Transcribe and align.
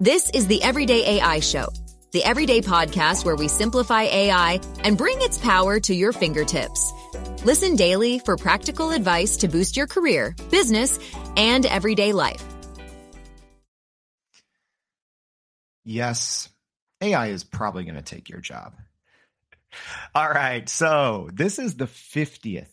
This 0.00 0.28
is 0.30 0.48
the 0.48 0.60
Everyday 0.60 1.18
AI 1.18 1.38
Show, 1.38 1.68
the 2.10 2.24
everyday 2.24 2.60
podcast 2.60 3.24
where 3.24 3.36
we 3.36 3.46
simplify 3.46 4.02
AI 4.02 4.60
and 4.82 4.98
bring 4.98 5.22
its 5.22 5.38
power 5.38 5.78
to 5.78 5.94
your 5.94 6.10
fingertips. 6.10 6.92
Listen 7.44 7.76
daily 7.76 8.18
for 8.18 8.36
practical 8.36 8.90
advice 8.90 9.36
to 9.36 9.48
boost 9.48 9.76
your 9.76 9.86
career, 9.86 10.34
business, 10.50 10.98
and 11.36 11.64
everyday 11.64 12.12
life. 12.12 12.42
Yes, 15.84 16.48
AI 17.00 17.28
is 17.28 17.44
probably 17.44 17.84
going 17.84 17.94
to 17.94 18.02
take 18.02 18.28
your 18.28 18.40
job. 18.40 18.74
All 20.12 20.28
right. 20.28 20.68
So, 20.68 21.30
this 21.32 21.60
is 21.60 21.76
the 21.76 21.86
50th 21.86 22.66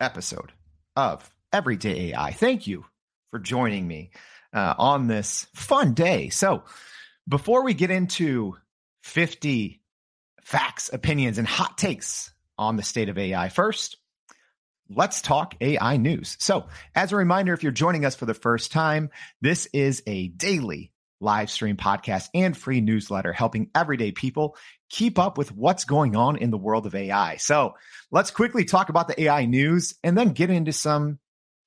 episode 0.00 0.50
of 0.96 1.32
Everyday 1.52 2.10
AI. 2.10 2.32
Thank 2.32 2.66
you 2.66 2.86
for 3.30 3.38
joining 3.38 3.86
me 3.86 4.10
uh, 4.52 4.74
on 4.78 5.06
this 5.06 5.46
fun 5.54 5.94
day. 5.94 6.28
So, 6.28 6.64
before 7.28 7.62
we 7.64 7.74
get 7.74 7.90
into 7.90 8.56
50 9.02 9.80
facts, 10.42 10.90
opinions, 10.92 11.38
and 11.38 11.46
hot 11.46 11.78
takes 11.78 12.32
on 12.58 12.76
the 12.76 12.82
state 12.82 13.08
of 13.08 13.18
AI, 13.18 13.48
first, 13.48 13.96
let's 14.88 15.22
talk 15.22 15.54
AI 15.60 15.96
news. 15.96 16.36
So, 16.40 16.66
as 16.94 17.12
a 17.12 17.16
reminder, 17.16 17.52
if 17.54 17.62
you're 17.62 17.72
joining 17.72 18.04
us 18.04 18.16
for 18.16 18.26
the 18.26 18.34
first 18.34 18.72
time, 18.72 19.10
this 19.40 19.66
is 19.72 20.02
a 20.06 20.28
daily 20.28 20.92
live 21.20 21.50
stream 21.50 21.76
podcast 21.76 22.30
and 22.34 22.56
free 22.56 22.80
newsletter 22.80 23.32
helping 23.32 23.70
everyday 23.74 24.10
people 24.10 24.56
keep 24.88 25.18
up 25.18 25.36
with 25.36 25.52
what's 25.52 25.84
going 25.84 26.16
on 26.16 26.36
in 26.36 26.50
the 26.50 26.56
world 26.56 26.86
of 26.86 26.94
AI. 26.94 27.36
So, 27.36 27.74
let's 28.10 28.30
quickly 28.30 28.64
talk 28.64 28.88
about 28.88 29.06
the 29.06 29.22
AI 29.22 29.46
news 29.46 29.94
and 30.02 30.18
then 30.18 30.30
get 30.30 30.50
into 30.50 30.72
some 30.72 31.18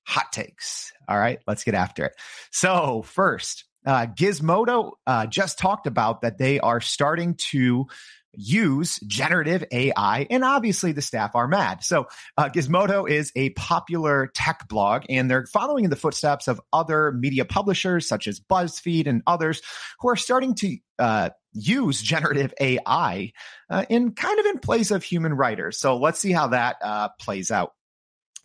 hot 0.06 0.32
takes. 0.32 0.92
All 1.08 1.18
right, 1.18 1.40
let's 1.48 1.64
get 1.64 1.76
after 1.76 2.06
it. 2.06 2.14
So, 2.52 3.04
first, 3.04 3.66
uh, 3.86 4.08
Gizmodo 4.08 4.94
uh, 5.06 5.28
just 5.28 5.60
talked 5.60 5.88
about 5.88 6.22
that 6.22 6.38
they 6.38 6.60
are 6.60 6.82
starting 6.82 7.36
to 7.52 7.88
use 8.36 9.00
generative 9.06 9.64
AI, 9.72 10.26
and 10.30 10.44
obviously 10.44 10.92
the 10.92 11.02
staff 11.02 11.36
are 11.36 11.48
mad. 11.48 11.84
So, 11.84 12.08
uh, 12.38 12.50
Gizmodo 12.50 13.10
is 13.10 13.32
a 13.36 13.52
popular 13.52 14.28
tech 14.34 14.68
blog, 14.68 15.04
and 15.10 15.30
they're 15.30 15.46
following 15.46 15.84
in 15.84 15.90
the 15.90 15.96
footsteps 15.96 16.48
of 16.48 16.60
other 16.72 17.12
media 17.12 17.46
publishers 17.46 18.08
such 18.08 18.28
as 18.28 18.40
BuzzFeed 18.40 19.08
and 19.08 19.22
others 19.28 19.62
who 20.00 20.10
are 20.10 20.16
starting 20.16 20.56
to 20.56 20.78
uh, 21.00 21.30
use 21.54 22.02
generative 22.02 22.54
AI 22.60 23.34
uh, 23.70 23.86
in 23.90 24.14
kind 24.14 24.40
of 24.40 24.46
in 24.48 24.60
place 24.60 24.92
of 24.92 25.04
human 25.04 25.34
writers. 25.34 25.78
So, 25.78 25.98
let's 25.98 26.20
see 26.20 26.32
how 26.32 26.48
that 26.48 26.78
uh, 26.82 27.10
plays 27.20 27.52
out. 27.52 27.74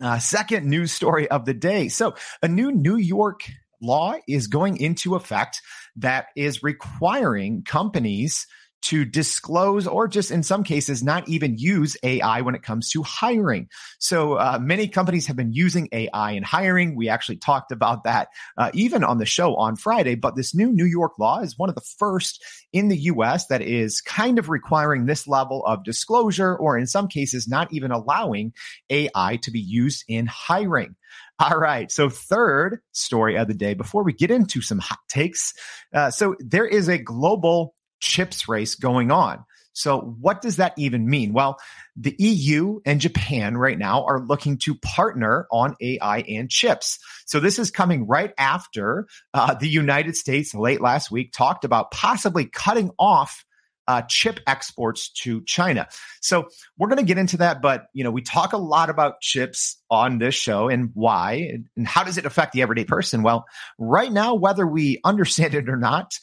Uh, 0.01 0.17
second 0.17 0.65
news 0.65 0.91
story 0.91 1.29
of 1.29 1.45
the 1.45 1.53
day. 1.53 1.89
So, 1.89 2.15
a 2.41 2.47
new 2.47 2.71
New 2.71 2.95
York 2.95 3.49
law 3.81 4.15
is 4.27 4.47
going 4.47 4.77
into 4.77 5.15
effect 5.15 5.61
that 5.97 6.27
is 6.35 6.63
requiring 6.63 7.63
companies 7.63 8.47
to 8.81 9.05
disclose 9.05 9.87
or 9.87 10.07
just 10.07 10.31
in 10.31 10.43
some 10.43 10.63
cases 10.63 11.03
not 11.03 11.27
even 11.27 11.57
use 11.57 11.97
AI 12.03 12.41
when 12.41 12.55
it 12.55 12.63
comes 12.63 12.89
to 12.91 13.03
hiring. 13.03 13.67
So 13.99 14.35
uh, 14.35 14.59
many 14.61 14.87
companies 14.87 15.27
have 15.27 15.35
been 15.35 15.53
using 15.53 15.89
AI 15.91 16.31
in 16.31 16.43
hiring. 16.43 16.95
We 16.95 17.09
actually 17.09 17.37
talked 17.37 17.71
about 17.71 18.03
that 18.05 18.29
uh, 18.57 18.71
even 18.73 19.03
on 19.03 19.17
the 19.17 19.25
show 19.25 19.55
on 19.55 19.75
Friday. 19.75 20.15
But 20.15 20.35
this 20.35 20.55
new 20.55 20.71
New 20.71 20.85
York 20.85 21.19
law 21.19 21.39
is 21.39 21.57
one 21.57 21.69
of 21.69 21.75
the 21.75 21.87
first 21.97 22.43
in 22.71 22.87
the 22.87 22.97
US 22.97 23.47
that 23.47 23.61
is 23.61 24.01
kind 24.01 24.39
of 24.39 24.49
requiring 24.49 25.05
this 25.05 25.27
level 25.27 25.65
of 25.65 25.83
disclosure 25.83 26.55
or 26.55 26.77
in 26.77 26.87
some 26.87 27.07
cases 27.07 27.47
not 27.47 27.71
even 27.73 27.91
allowing 27.91 28.53
AI 28.89 29.39
to 29.41 29.51
be 29.51 29.59
used 29.59 30.03
in 30.07 30.25
hiring. 30.25 30.95
All 31.39 31.57
right. 31.57 31.89
So, 31.89 32.09
third 32.09 32.81
story 32.91 33.37
of 33.37 33.47
the 33.47 33.53
day 33.53 33.73
before 33.73 34.03
we 34.03 34.11
get 34.11 34.29
into 34.29 34.61
some 34.61 34.79
hot 34.79 34.99
takes. 35.07 35.53
Uh, 35.93 36.11
so, 36.11 36.35
there 36.39 36.65
is 36.65 36.89
a 36.89 36.97
global 36.97 37.75
chips 37.99 38.47
race 38.47 38.75
going 38.75 39.11
on. 39.11 39.43
So, 39.73 39.99
what 39.99 40.41
does 40.41 40.57
that 40.57 40.73
even 40.77 41.09
mean? 41.09 41.31
Well, 41.31 41.57
the 41.95 42.15
EU 42.19 42.79
and 42.85 42.99
Japan 42.99 43.55
right 43.55 43.77
now 43.77 44.03
are 44.05 44.19
looking 44.19 44.57
to 44.59 44.75
partner 44.75 45.47
on 45.51 45.75
AI 45.79 46.19
and 46.27 46.49
chips. 46.49 46.99
So, 47.25 47.39
this 47.39 47.59
is 47.59 47.71
coming 47.71 48.07
right 48.07 48.33
after 48.37 49.07
uh, 49.33 49.53
the 49.53 49.69
United 49.69 50.17
States 50.17 50.53
late 50.53 50.81
last 50.81 51.11
week 51.11 51.31
talked 51.31 51.63
about 51.63 51.91
possibly 51.91 52.45
cutting 52.45 52.91
off 52.99 53.45
uh, 53.89 54.03
chip 54.03 54.39
exports 54.45 55.09
to 55.09 55.41
China. 55.45 55.87
So 56.21 56.49
we're 56.77 56.89
going 56.89 56.99
to 56.99 57.05
get 57.05 57.17
into 57.17 57.37
that, 57.37 57.59
but 57.59 57.87
you 57.91 58.03
know 58.03 58.11
we 58.11 58.21
talk 58.21 58.53
a 58.53 58.57
lot 58.57 58.91
about 58.91 59.19
chips 59.19 59.81
on 59.89 60.19
this 60.19 60.35
show 60.35 60.69
and 60.69 60.91
why 60.93 61.57
and 61.75 61.87
how 61.87 62.03
does 62.03 62.19
it 62.19 62.25
affect 62.27 62.53
the 62.53 62.61
everyday 62.61 62.85
person. 62.85 63.23
Well, 63.23 63.45
right 63.79 64.11
now, 64.11 64.35
whether 64.35 64.67
we 64.67 64.99
understand 65.03 65.55
it 65.55 65.69
or 65.69 65.75
not, 65.75 66.13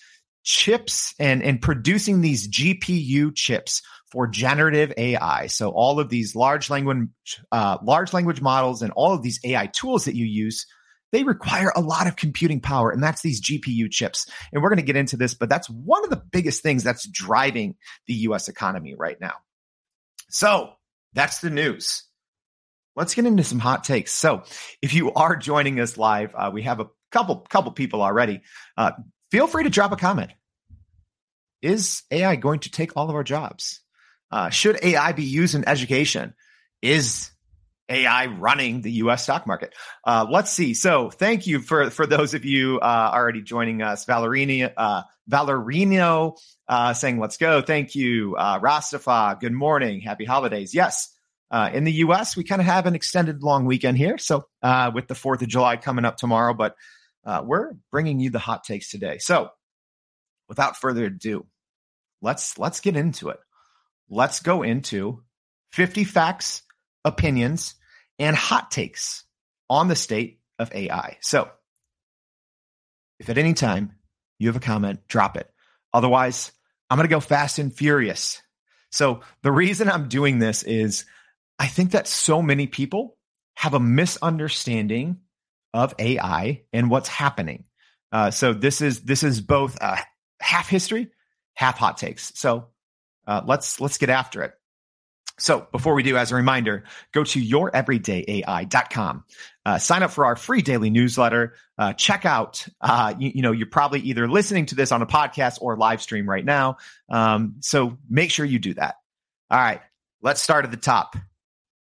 chips 0.46 1.12
and, 1.18 1.42
and 1.42 1.60
producing 1.60 2.20
these 2.20 2.48
GPU 2.48 3.34
chips 3.34 3.82
for 4.12 4.28
generative 4.28 4.92
AI. 4.96 5.48
So 5.48 5.70
all 5.70 5.98
of 5.98 6.08
these 6.08 6.36
large 6.36 6.70
language, 6.70 7.08
uh, 7.50 7.78
large 7.82 8.12
language 8.12 8.40
models 8.40 8.80
and 8.80 8.92
all 8.92 9.12
of 9.12 9.22
these 9.22 9.40
AI 9.44 9.66
tools 9.66 10.04
that 10.04 10.14
you 10.14 10.24
use, 10.24 10.64
they 11.10 11.24
require 11.24 11.72
a 11.74 11.80
lot 11.80 12.06
of 12.06 12.14
computing 12.14 12.60
power 12.60 12.92
and 12.92 13.02
that's 13.02 13.22
these 13.22 13.42
GPU 13.42 13.90
chips. 13.90 14.30
And 14.52 14.62
we're 14.62 14.68
going 14.68 14.78
to 14.78 14.84
get 14.84 14.96
into 14.96 15.16
this, 15.16 15.34
but 15.34 15.48
that's 15.48 15.68
one 15.68 16.04
of 16.04 16.10
the 16.10 16.22
biggest 16.30 16.62
things 16.62 16.84
that's 16.84 17.08
driving 17.08 17.74
the 18.06 18.14
US 18.14 18.48
economy 18.48 18.94
right 18.94 19.20
now. 19.20 19.34
So 20.30 20.70
that's 21.12 21.40
the 21.40 21.50
news. 21.50 22.04
Let's 22.94 23.14
get 23.14 23.26
into 23.26 23.44
some 23.44 23.58
hot 23.58 23.82
takes. 23.82 24.12
So 24.12 24.44
if 24.80 24.94
you 24.94 25.12
are 25.12 25.34
joining 25.34 25.80
us 25.80 25.98
live, 25.98 26.34
uh, 26.36 26.50
we 26.54 26.62
have 26.62 26.78
a 26.78 26.86
couple 27.10 27.36
couple 27.50 27.72
people 27.72 28.02
already. 28.02 28.42
Uh, 28.76 28.92
feel 29.30 29.46
free 29.46 29.64
to 29.64 29.70
drop 29.70 29.92
a 29.92 29.96
comment. 29.96 30.30
Is 31.62 32.02
AI 32.10 32.36
going 32.36 32.60
to 32.60 32.70
take 32.70 32.96
all 32.96 33.08
of 33.08 33.14
our 33.14 33.24
jobs? 33.24 33.80
Uh, 34.30 34.50
should 34.50 34.78
AI 34.82 35.12
be 35.12 35.24
used 35.24 35.54
in 35.54 35.68
education? 35.68 36.34
Is 36.82 37.30
AI 37.88 38.26
running 38.26 38.82
the 38.82 38.92
U.S. 38.92 39.22
stock 39.22 39.46
market? 39.46 39.74
Uh, 40.04 40.26
let's 40.30 40.50
see. 40.50 40.74
So, 40.74 41.10
thank 41.10 41.46
you 41.46 41.60
for 41.60 41.90
for 41.90 42.06
those 42.06 42.34
of 42.34 42.44
you 42.44 42.78
uh, 42.80 43.10
already 43.12 43.42
joining 43.42 43.82
us. 43.82 44.04
Valerino, 44.04 44.72
uh, 44.76 45.02
Valerino 45.30 46.36
uh, 46.68 46.92
saying, 46.92 47.18
"Let's 47.18 47.36
go." 47.36 47.62
Thank 47.62 47.94
you, 47.94 48.36
uh, 48.36 48.58
Rastafa. 48.60 49.38
Good 49.40 49.52
morning. 49.52 50.00
Happy 50.00 50.24
holidays. 50.24 50.74
Yes. 50.74 51.12
In 51.72 51.84
the 51.84 51.92
U.S., 51.92 52.36
we 52.36 52.44
kind 52.44 52.60
of 52.60 52.66
have 52.66 52.86
an 52.86 52.94
extended 52.94 53.42
long 53.42 53.64
weekend 53.64 53.96
here. 53.96 54.18
So, 54.18 54.46
with 54.92 55.06
the 55.06 55.14
Fourth 55.14 55.42
of 55.42 55.48
July 55.48 55.76
coming 55.76 56.04
up 56.04 56.16
tomorrow, 56.16 56.52
but 56.52 56.74
uh, 57.26 57.42
we're 57.44 57.72
bringing 57.90 58.20
you 58.20 58.30
the 58.30 58.38
hot 58.38 58.64
takes 58.64 58.90
today. 58.90 59.18
So, 59.18 59.50
without 60.48 60.76
further 60.76 61.06
ado, 61.06 61.44
let's 62.22 62.56
let's 62.56 62.80
get 62.80 62.96
into 62.96 63.30
it. 63.30 63.40
Let's 64.08 64.40
go 64.40 64.62
into 64.62 65.24
50 65.72 66.04
facts, 66.04 66.62
opinions, 67.04 67.74
and 68.20 68.36
hot 68.36 68.70
takes 68.70 69.24
on 69.68 69.88
the 69.88 69.96
state 69.96 70.38
of 70.60 70.72
AI. 70.72 71.18
So, 71.20 71.50
if 73.18 73.28
at 73.28 73.38
any 73.38 73.54
time 73.54 73.96
you 74.38 74.48
have 74.48 74.56
a 74.56 74.60
comment, 74.60 75.00
drop 75.08 75.36
it. 75.36 75.50
Otherwise, 75.92 76.52
I'm 76.88 76.96
going 76.96 77.08
to 77.08 77.14
go 77.14 77.20
fast 77.20 77.58
and 77.58 77.74
furious. 77.74 78.40
So, 78.90 79.22
the 79.42 79.52
reason 79.52 79.88
I'm 79.88 80.08
doing 80.08 80.38
this 80.38 80.62
is 80.62 81.04
I 81.58 81.66
think 81.66 81.90
that 81.90 82.06
so 82.06 82.40
many 82.40 82.68
people 82.68 83.16
have 83.56 83.74
a 83.74 83.80
misunderstanding 83.80 85.18
of 85.74 85.94
AI 85.98 86.62
and 86.72 86.90
what's 86.90 87.08
happening. 87.08 87.64
Uh, 88.12 88.30
so 88.30 88.52
this 88.52 88.80
is 88.80 89.00
this 89.02 89.22
is 89.22 89.40
both 89.40 89.76
uh, 89.80 89.96
half 90.40 90.68
history, 90.68 91.08
half 91.54 91.78
hot 91.78 91.98
takes. 91.98 92.32
So 92.34 92.68
uh, 93.26 93.42
let's 93.44 93.80
let's 93.80 93.98
get 93.98 94.10
after 94.10 94.42
it. 94.42 94.54
So 95.38 95.66
before 95.70 95.94
we 95.94 96.02
do, 96.02 96.16
as 96.16 96.32
a 96.32 96.34
reminder, 96.34 96.84
go 97.12 97.22
to 97.22 97.40
youreverydayai.com. 97.40 99.24
Uh, 99.66 99.78
sign 99.78 100.02
up 100.02 100.10
for 100.10 100.24
our 100.24 100.34
free 100.34 100.62
daily 100.62 100.88
newsletter. 100.88 101.54
Uh, 101.76 101.92
check 101.92 102.24
out, 102.24 102.66
uh, 102.80 103.12
you, 103.18 103.32
you, 103.34 103.42
know, 103.42 103.52
you're 103.52 103.66
probably 103.66 104.00
either 104.00 104.26
listening 104.28 104.64
to 104.66 104.74
this 104.74 104.92
on 104.92 105.02
a 105.02 105.06
podcast 105.06 105.58
or 105.60 105.76
live 105.76 106.00
stream 106.00 106.28
right 106.28 106.44
now. 106.44 106.78
Um, 107.10 107.56
so 107.60 107.98
make 108.08 108.30
sure 108.30 108.46
you 108.46 108.58
do 108.58 108.72
that. 108.74 108.94
All 109.50 109.58
right, 109.58 109.82
let's 110.22 110.40
start 110.40 110.64
at 110.64 110.70
the 110.70 110.78
top. 110.78 111.16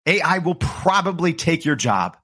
AI 0.08 0.40
will 0.40 0.56
probably 0.56 1.34
take 1.34 1.64
your 1.64 1.76
job 1.76 2.18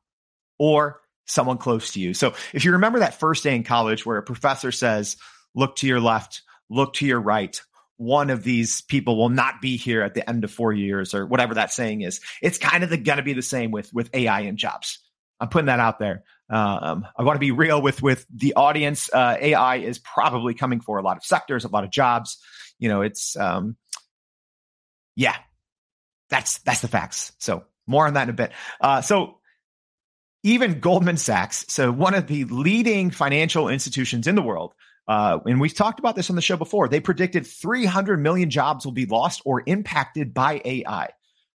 or 0.58 1.00
someone 1.30 1.58
close 1.58 1.92
to 1.92 2.00
you. 2.00 2.14
So 2.14 2.34
if 2.54 2.66
you 2.66 2.74
remember 2.74 3.00
that 3.00 3.20
first 3.20 3.44
day 3.44 3.56
in 3.56 3.64
college 3.64 4.06
where 4.06 4.18
a 4.18 4.24
professor 4.24 4.72
says, 4.72 5.18
look 5.56 5.76
to 5.78 5.88
your 5.88 6.00
left, 6.00 6.42
look 6.70 6.94
to 6.96 7.06
your 7.06 7.20
right, 7.20 7.60
one 7.98 8.30
of 8.30 8.44
these 8.44 8.82
people 8.82 9.18
will 9.18 9.30
not 9.30 9.62
be 9.62 9.78
here 9.78 10.02
at 10.02 10.14
the 10.14 10.28
end 10.28 10.44
of 10.44 10.52
four 10.52 10.72
years 10.72 11.14
or 11.14 11.26
whatever 11.26 11.56
that 11.56 11.72
saying 11.72 12.02
is. 12.02 12.22
It's 12.42 12.58
kind 12.58 12.84
of 12.84 12.90
going 12.90 13.18
to 13.18 13.24
be 13.24 13.34
the 13.34 13.42
same 13.42 13.72
with, 13.72 13.94
with 13.94 14.10
AI 14.14 14.42
and 14.42 14.58
jobs. 14.58 15.00
I'm 15.40 15.50
putting 15.50 15.68
that 15.68 15.80
out 15.80 16.00
there. 16.00 16.24
Um, 16.50 17.06
I 17.18 17.24
want 17.24 17.36
to 17.36 17.40
be 17.40 17.52
real 17.52 17.82
with, 17.82 18.02
with 18.02 18.26
the 18.34 18.56
audience. 18.56 19.10
Uh, 19.12 19.38
AI 19.40 19.78
is 19.78 20.00
probably 20.00 20.54
coming 20.54 20.80
for 20.80 20.98
a 20.98 21.02
lot 21.02 21.18
of 21.18 21.24
sectors, 21.24 21.66
a 21.66 21.68
lot 21.68 21.84
of 21.84 21.92
jobs. 21.92 22.38
You 22.80 22.90
know, 22.90 23.02
it's, 23.02 23.36
um, 23.38 23.76
yeah, 25.16 25.36
that's, 26.30 26.60
that's 26.60 26.82
the 26.82 26.88
facts. 26.88 27.34
So 27.40 27.66
more 27.86 28.08
on 28.08 28.14
that 28.14 28.24
in 28.24 28.30
a 28.30 28.34
bit. 28.34 28.52
Uh, 28.80 29.02
so 29.02 29.39
even 30.44 30.80
Goldman 30.80 31.18
Sachs, 31.18 31.66
so 31.68 31.92
one 31.92 32.14
of 32.14 32.28
the 32.28 32.46
leading 32.46 33.12
financial 33.12 33.70
institutions 33.70 34.28
in 34.28 34.36
the 34.36 34.42
world, 34.42 34.74
Uh, 35.08 35.40
and 35.48 35.60
we've 35.60 35.74
talked 35.74 35.98
about 35.98 36.16
this 36.16 36.30
on 36.30 36.36
the 36.36 36.42
show 36.42 36.56
before. 36.56 36.88
They 36.88 37.00
predicted 37.00 37.48
300 37.48 38.20
million 38.20 38.52
jobs 38.52 38.86
will 38.86 38.92
be 38.92 39.08
lost 39.08 39.42
or 39.44 39.64
impacted 39.66 40.36
by 40.36 40.62
AI. 40.64 41.08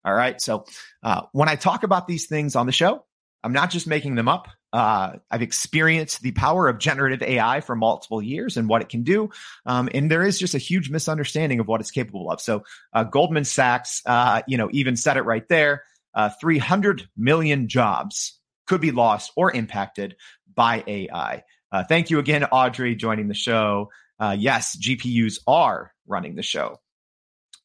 All 0.05 0.13
right. 0.13 0.41
So 0.41 0.63
uh, 1.03 1.23
when 1.33 1.49
I 1.49 1.57
talk 1.57 1.83
about 1.83 2.07
these 2.07 2.27
things 2.27 2.55
on 2.55 2.65
the 2.65 2.71
show, 2.71 3.03
I'm 3.43 3.51
not 3.51 3.69
just 3.69 3.87
making 3.87 4.15
them 4.15 4.29
up. 4.29 4.47
Uh, 4.71 5.17
I've 5.29 5.41
experienced 5.41 6.21
the 6.21 6.31
power 6.31 6.69
of 6.69 6.77
generative 6.79 7.21
AI 7.21 7.59
for 7.59 7.75
multiple 7.75 8.21
years 8.21 8.55
and 8.55 8.69
what 8.69 8.81
it 8.81 8.87
can 8.87 9.03
do. 9.03 9.31
Um, 9.65 9.89
and 9.93 10.09
there 10.09 10.23
is 10.23 10.39
just 10.39 10.55
a 10.55 10.57
huge 10.59 10.89
misunderstanding 10.89 11.59
of 11.59 11.67
what 11.67 11.81
it's 11.81 11.91
capable 11.91 12.31
of. 12.31 12.39
So 12.39 12.63
uh, 12.93 13.03
Goldman 13.03 13.43
Sachs, 13.43 14.01
uh, 14.05 14.43
you 14.47 14.57
know, 14.57 14.69
even 14.71 14.95
said 14.95 15.17
it 15.17 15.23
right 15.23 15.47
there. 15.49 15.83
Uh, 16.13 16.29
300 16.39 17.09
million 17.17 17.67
jobs 17.67 18.39
could 18.71 18.79
be 18.79 18.91
lost 18.91 19.33
or 19.35 19.51
impacted 19.51 20.15
by 20.55 20.81
AI. 20.87 21.43
Uh, 21.73 21.83
thank 21.83 22.09
you 22.09 22.19
again, 22.19 22.45
Audrey, 22.45 22.95
joining 22.95 23.27
the 23.27 23.33
show. 23.33 23.89
Uh, 24.17 24.33
yes, 24.39 24.77
GPUs 24.77 25.39
are 25.45 25.91
running 26.07 26.35
the 26.35 26.41
show. 26.41 26.79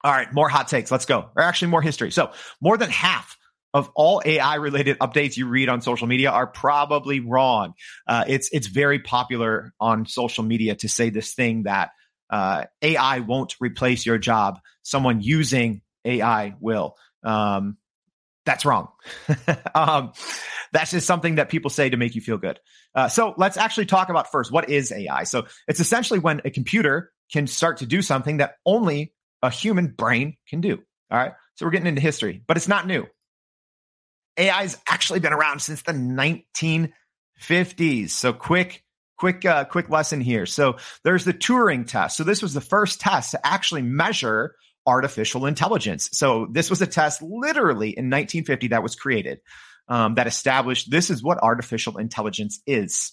All 0.03 0.11
right, 0.11 0.33
more 0.35 0.49
hot 0.49 0.67
takes. 0.67 0.91
Let's 0.91 1.05
go. 1.05 1.31
Or 1.37 1.43
actually, 1.45 1.69
more 1.69 1.81
history. 1.81 2.11
So, 2.11 2.33
more 2.61 2.77
than 2.77 2.91
half 2.91 3.37
of 3.73 3.89
all 3.95 4.21
AI 4.25 4.57
related 4.57 4.99
updates 4.99 5.37
you 5.37 5.47
read 5.47 5.69
on 5.69 5.81
social 5.81 6.09
media 6.09 6.33
are 6.33 6.49
probably 6.49 7.21
wrong. 7.21 7.75
Uh, 8.09 8.25
it's 8.27 8.49
it's 8.53 8.67
very 8.67 8.99
popular 8.99 9.73
on 9.79 10.07
social 10.07 10.43
media 10.43 10.75
to 10.75 10.89
say 10.89 11.11
this 11.11 11.35
thing 11.35 11.65
that 11.65 11.91
uh, 12.31 12.65
AI 12.83 13.21
won't 13.21 13.55
replace 13.61 14.05
your 14.05 14.19
job. 14.19 14.59
Someone 14.83 15.21
using 15.21 15.83
AI 16.05 16.57
will. 16.59 16.97
Um, 17.23 17.77
that's 18.47 18.65
wrong. 18.65 18.89
um, 19.75 20.13
that's 20.73 20.93
just 20.93 21.07
something 21.07 21.35
that 21.35 21.51
people 21.51 21.71
say 21.71 21.91
to 21.91 21.97
make 21.97 22.15
you 22.15 22.21
feel 22.21 22.39
good. 22.39 22.59
Uh, 22.95 23.09
so 23.09 23.35
let's 23.37 23.57
actually 23.57 23.87
talk 23.87 24.09
about 24.09 24.31
first 24.31 24.51
what 24.51 24.71
is 24.71 24.93
AI. 24.93 25.25
So 25.25 25.47
it's 25.69 25.81
essentially 25.81 26.21
when 26.21 26.41
a 26.45 26.51
computer 26.51 27.13
can 27.33 27.47
start 27.47 27.79
to 27.79 27.87
do 27.87 28.03
something 28.03 28.39
that 28.39 28.55
only 28.65 29.13
a 29.43 29.51
human 29.51 29.89
brain 29.89 30.37
can 30.49 30.61
do. 30.61 30.79
All 31.11 31.19
right. 31.19 31.33
So 31.57 31.67
we're 31.67 31.73
getting 31.73 31.89
into 31.89 32.01
history, 32.01 32.43
but 32.47 32.57
it's 32.57 32.69
not 32.69 32.87
new. 32.87 33.07
AI 34.39 34.63
has 34.63 34.79
actually 34.89 35.21
been 35.21 35.33
around 35.33 35.61
since 35.61 35.83
the 35.83 35.93
1950s. 35.93 38.11
So 38.11 38.33
quick, 38.33 38.85
quick, 39.19 39.45
uh, 39.45 39.65
quick 39.65 39.89
lesson 39.89 40.21
here. 40.21 40.47
So 40.47 40.77
there's 41.05 41.25
the 41.25 41.33
Turing 41.33 41.87
test. 41.87 42.17
So 42.17 42.25
this 42.25 42.43
was 42.43 42.55
the 42.55 42.61
first 42.61 43.01
test 43.01 43.33
to 43.33 43.47
actually 43.47 43.83
measure 43.83 44.55
artificial 44.87 45.47
intelligence. 45.47 46.09
So 46.13 46.47
this 46.51 46.71
was 46.71 46.81
a 46.83 46.87
test 46.87 47.23
literally 47.23 47.89
in 47.89 48.07
1950 48.07 48.69
that 48.69 48.83
was 48.83 48.95
created 48.95 49.41
um, 49.89 50.15
that 50.15 50.27
established 50.27 50.91
this 50.91 51.11
is 51.11 51.23
what 51.23 51.43
artificial 51.43 51.99
intelligence 51.99 52.61
is. 52.67 53.13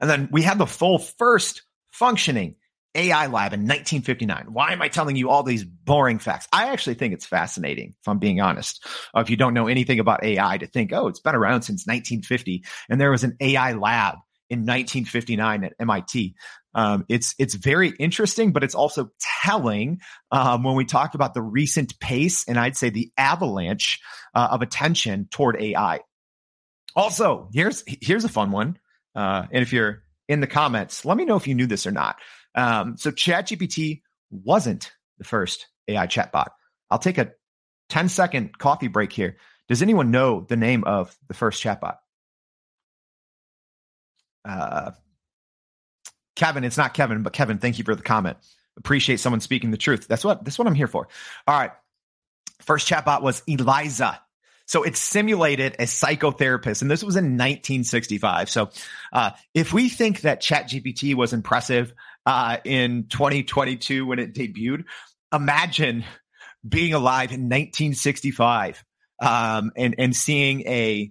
And 0.00 0.08
then 0.08 0.28
we 0.32 0.42
had 0.42 0.58
the 0.58 0.66
full 0.66 0.98
first 0.98 1.62
functioning 1.92 2.56
AI 2.94 3.26
lab 3.26 3.52
in 3.52 3.60
1959. 3.60 4.46
Why 4.52 4.72
am 4.72 4.82
I 4.82 4.88
telling 4.88 5.16
you 5.16 5.30
all 5.30 5.42
these 5.42 5.64
boring 5.64 6.18
facts? 6.18 6.48
I 6.52 6.70
actually 6.70 6.94
think 6.94 7.14
it's 7.14 7.26
fascinating, 7.26 7.94
if 8.00 8.08
I'm 8.08 8.18
being 8.18 8.40
honest. 8.40 8.84
Uh, 9.14 9.20
if 9.20 9.30
you 9.30 9.36
don't 9.36 9.54
know 9.54 9.68
anything 9.68 10.00
about 10.00 10.24
AI, 10.24 10.58
to 10.58 10.66
think, 10.66 10.92
oh, 10.92 11.06
it's 11.08 11.20
been 11.20 11.34
around 11.34 11.62
since 11.62 11.86
1950, 11.86 12.64
and 12.88 13.00
there 13.00 13.10
was 13.10 13.24
an 13.24 13.36
AI 13.40 13.72
lab 13.72 14.16
in 14.50 14.60
1959 14.60 15.64
at 15.64 15.74
MIT. 15.78 16.34
Um, 16.78 17.06
it's 17.08 17.34
it's 17.40 17.54
very 17.54 17.88
interesting, 17.88 18.52
but 18.52 18.62
it's 18.62 18.76
also 18.76 19.10
telling 19.42 19.98
um, 20.30 20.62
when 20.62 20.76
we 20.76 20.84
talk 20.84 21.16
about 21.16 21.34
the 21.34 21.42
recent 21.42 21.98
pace 21.98 22.44
and 22.46 22.56
I'd 22.56 22.76
say 22.76 22.88
the 22.88 23.10
avalanche 23.16 24.00
uh, 24.32 24.46
of 24.52 24.62
attention 24.62 25.26
toward 25.28 25.60
AI. 25.60 25.98
Also, 26.94 27.48
here's 27.52 27.82
here's 28.00 28.22
a 28.22 28.28
fun 28.28 28.52
one, 28.52 28.78
uh, 29.16 29.46
and 29.50 29.62
if 29.62 29.72
you're 29.72 30.04
in 30.28 30.38
the 30.38 30.46
comments, 30.46 31.04
let 31.04 31.16
me 31.16 31.24
know 31.24 31.34
if 31.34 31.48
you 31.48 31.56
knew 31.56 31.66
this 31.66 31.84
or 31.84 31.90
not. 31.90 32.20
Um, 32.54 32.96
so 32.96 33.10
ChatGPT 33.10 34.02
wasn't 34.30 34.92
the 35.18 35.24
first 35.24 35.66
AI 35.88 36.06
chatbot. 36.06 36.50
I'll 36.92 37.00
take 37.00 37.18
a 37.18 37.32
10 37.88 38.08
second 38.08 38.56
coffee 38.56 38.86
break 38.86 39.12
here. 39.12 39.38
Does 39.66 39.82
anyone 39.82 40.12
know 40.12 40.46
the 40.48 40.56
name 40.56 40.84
of 40.84 41.16
the 41.26 41.34
first 41.34 41.60
chatbot? 41.60 41.96
Uh, 44.44 44.92
Kevin, 46.38 46.62
it's 46.62 46.78
not 46.78 46.94
Kevin, 46.94 47.22
but 47.22 47.32
Kevin, 47.32 47.58
thank 47.58 47.78
you 47.78 47.84
for 47.84 47.96
the 47.96 48.02
comment. 48.02 48.38
Appreciate 48.76 49.18
someone 49.18 49.40
speaking 49.40 49.72
the 49.72 49.76
truth. 49.76 50.06
That's 50.06 50.24
what 50.24 50.44
that's 50.44 50.56
what 50.56 50.68
I'm 50.68 50.74
here 50.74 50.86
for. 50.86 51.08
All 51.46 51.58
right. 51.58 51.72
First 52.60 52.88
chatbot 52.88 53.22
was 53.22 53.42
Eliza. 53.46 54.20
So 54.66 54.84
it 54.84 54.96
simulated 54.96 55.74
a 55.78 55.84
psychotherapist, 55.84 56.82
and 56.82 56.90
this 56.90 57.02
was 57.02 57.16
in 57.16 57.24
1965. 57.24 58.50
So 58.50 58.70
uh, 59.12 59.30
if 59.52 59.72
we 59.72 59.88
think 59.88 60.20
that 60.20 60.42
ChatGPT 60.42 61.14
was 61.14 61.32
impressive 61.32 61.92
uh, 62.26 62.58
in 62.64 63.06
2022 63.08 64.06
when 64.06 64.18
it 64.18 64.34
debuted, 64.34 64.84
imagine 65.34 66.04
being 66.68 66.92
alive 66.92 67.32
in 67.32 67.44
1965 67.44 68.84
um, 69.20 69.72
and 69.74 69.96
and 69.98 70.14
seeing 70.14 70.60
a 70.68 71.10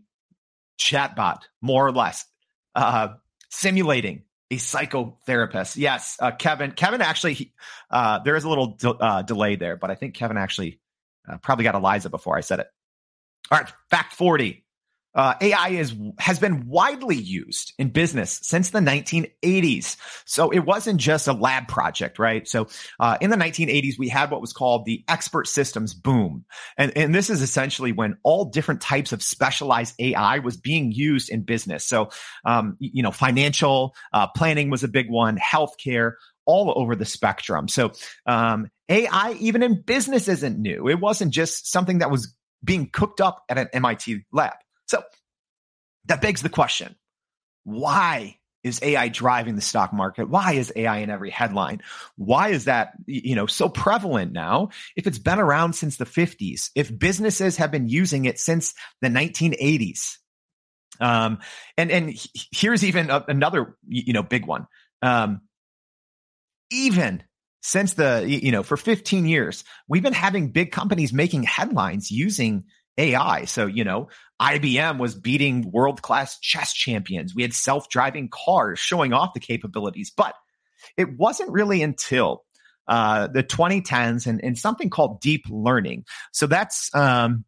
chatbot, 0.80 1.40
more 1.62 1.86
or 1.86 1.92
less, 1.92 2.26
uh, 2.76 3.10
simulating 3.50 4.24
a 4.50 4.56
psychotherapist. 4.56 5.78
Yes, 5.78 6.18
uh, 6.20 6.32
Kevin. 6.32 6.72
Kevin 6.72 7.02
actually, 7.02 7.54
uh, 7.90 8.20
there 8.20 8.36
is 8.36 8.44
a 8.44 8.50
little 8.50 8.68
de- 8.68 8.90
uh, 8.90 9.22
delay 9.24 9.56
there, 9.56 9.76
but 9.78 9.92
I 9.92 9.96
think 9.96 10.16
Kevin 10.16 10.38
actually 10.38 10.80
uh, 11.28 11.38
probably 11.38 11.64
got 11.64 11.76
Eliza 11.76 12.10
before 12.10 12.38
I 12.38 12.42
said 12.42 12.60
it. 12.60 12.68
All 13.52 13.58
right, 13.58 13.72
fact 13.90 14.14
forty. 14.14 14.66
Uh, 15.18 15.34
AI 15.42 15.70
is 15.70 15.96
has 16.20 16.38
been 16.38 16.68
widely 16.68 17.16
used 17.16 17.74
in 17.80 17.90
business 17.90 18.40
since 18.44 18.70
the 18.70 18.80
1980s. 18.80 19.98
So 20.26 20.52
it 20.52 20.60
wasn't 20.60 21.00
just 21.02 21.28
a 21.28 21.34
lab 21.34 21.68
project, 21.68 22.20
right? 22.20 22.48
So 22.48 22.68
uh, 23.00 23.18
in 23.20 23.32
the 23.32 23.36
1980s, 23.36 23.98
we 23.98 24.10
had 24.10 24.30
what 24.30 24.42
was 24.42 24.54
called 24.54 24.86
the 24.86 25.04
expert 25.08 25.48
systems 25.48 25.96
boom, 25.96 26.46
and 26.78 26.96
and 26.96 27.16
this 27.16 27.32
is 27.32 27.42
essentially 27.42 27.92
when 27.92 28.18
all 28.24 28.46
different 28.46 28.80
types 28.82 29.12
of 29.12 29.24
specialized 29.24 29.96
AI 30.00 30.40
was 30.40 30.56
being 30.56 30.92
used 30.92 31.30
in 31.30 31.42
business. 31.42 31.84
So 31.84 32.10
um, 32.46 32.78
you 32.80 33.02
know, 33.02 33.12
financial 33.12 33.96
uh, 34.14 34.28
planning 34.28 34.70
was 34.70 34.84
a 34.84 34.88
big 34.88 35.10
one, 35.10 35.38
healthcare, 35.38 36.14
all 36.46 36.74
over 36.76 36.96
the 36.96 37.06
spectrum. 37.06 37.68
So 37.68 37.92
um, 38.28 38.70
AI, 38.88 39.36
even 39.40 39.64
in 39.64 39.82
business, 39.82 40.28
isn't 40.28 40.60
new. 40.60 40.88
It 40.88 41.00
wasn't 41.00 41.34
just 41.34 41.72
something 41.72 42.00
that 42.00 42.12
was 42.12 42.34
being 42.64 42.90
cooked 42.92 43.22
up 43.22 43.44
at 43.50 43.58
an 43.58 43.70
MIT 43.74 44.24
lab. 44.32 44.54
So 44.88 45.04
that 46.06 46.22
begs 46.22 46.42
the 46.42 46.50
question 46.50 46.96
why 47.64 48.38
is 48.64 48.80
AI 48.82 49.10
driving 49.10 49.56
the 49.56 49.62
stock 49.62 49.94
market? 49.94 50.30
Why 50.30 50.54
is 50.54 50.72
AI 50.76 50.98
in 51.00 51.10
every 51.10 51.30
headline? 51.30 51.82
Why 52.16 52.50
is 52.50 52.66
that, 52.66 52.94
you 53.06 53.36
know, 53.36 53.46
so 53.46 53.70
prevalent 53.70 54.32
now? 54.32 54.70
If 54.96 55.08
it's 55.08 55.20
been 55.20 55.40
around 55.40 55.74
since 55.74 55.98
the 55.98 56.06
50s, 56.06 56.70
if 56.76 56.98
businesses 56.98 57.58
have 57.58 57.72
been 57.72 57.88
using 57.88 58.26
it 58.26 58.40
since 58.40 58.74
the 59.02 59.10
1980s. 59.10 60.18
Um, 61.00 61.40
and, 61.78 61.92
and 61.92 62.16
here's 62.52 62.84
even 62.84 63.10
a, 63.10 63.24
another, 63.28 63.78
you 63.88 64.14
know, 64.14 64.24
big 64.24 64.46
one. 64.46 64.68
Um, 65.02 65.42
even 66.72 67.24
since 67.62 67.94
the, 67.94 68.24
you 68.28 68.52
know, 68.52 68.64
for 68.64 68.78
15 68.78 69.26
years, 69.26 69.64
we've 69.88 70.04
been 70.04 70.14
having 70.14 70.52
big 70.52 70.72
companies 70.72 71.14
making 71.14 71.44
headlines 71.44 72.12
using 72.12 72.66
AI. 72.98 73.46
So, 73.46 73.66
you 73.66 73.84
know, 73.84 74.10
IBM 74.42 74.98
was 75.00 75.16
beating 75.16 75.72
world 75.72 76.02
class 76.02 76.40
chess 76.40 76.74
champions. 76.74 77.36
We 77.36 77.42
had 77.42 77.54
self 77.54 77.90
driving 77.90 78.30
cars 78.30 78.80
showing 78.80 79.14
off 79.14 79.34
the 79.34 79.40
capabilities, 79.40 80.12
but 80.16 80.36
it 80.96 81.18
wasn't 81.18 81.52
really 81.52 81.82
until 81.82 82.44
uh, 82.88 83.28
the 83.28 83.44
2010s 83.44 84.28
and, 84.28 84.44
and 84.44 84.58
something 84.58 84.90
called 84.90 85.22
deep 85.22 85.44
learning. 85.50 86.06
So 86.32 86.48
that's 86.48 86.94
um, 86.96 87.46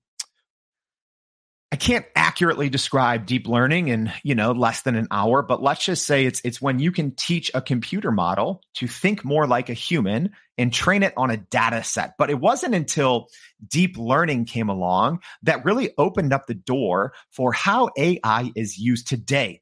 I 1.71 1.75
can't 1.75 2.05
accurately 2.15 2.67
describe 2.69 3.27
deep 3.27 3.47
learning 3.47 3.89
in, 3.89 4.11
you 4.23 4.33
know, 4.33 4.53
less 4.53 4.81
than 4.81 4.95
an 4.95 5.07
hour, 5.11 5.43
but 5.43 5.61
let's 5.61 5.85
just 5.85 6.05
say 6.05 6.25
it's 6.25 6.41
it's 6.43 6.59
when 6.59 6.79
you 6.79 6.91
can 6.91 7.11
teach 7.11 7.51
a 7.53 7.61
computer 7.61 8.11
model 8.11 8.63
to 8.75 8.87
think 8.87 9.23
more 9.23 9.45
like 9.45 9.69
a 9.69 9.73
human 9.73 10.31
and 10.57 10.73
train 10.73 11.03
it 11.03 11.13
on 11.15 11.29
a 11.29 11.37
data 11.37 11.83
set. 11.83 12.15
But 12.17 12.31
it 12.31 12.39
wasn't 12.39 12.73
until 12.73 13.27
deep 13.67 13.97
learning 13.97 14.45
came 14.45 14.69
along 14.69 15.19
that 15.43 15.63
really 15.63 15.91
opened 15.97 16.33
up 16.33 16.47
the 16.47 16.55
door 16.55 17.13
for 17.29 17.53
how 17.53 17.91
AI 17.95 18.51
is 18.55 18.79
used 18.79 19.07
today. 19.07 19.61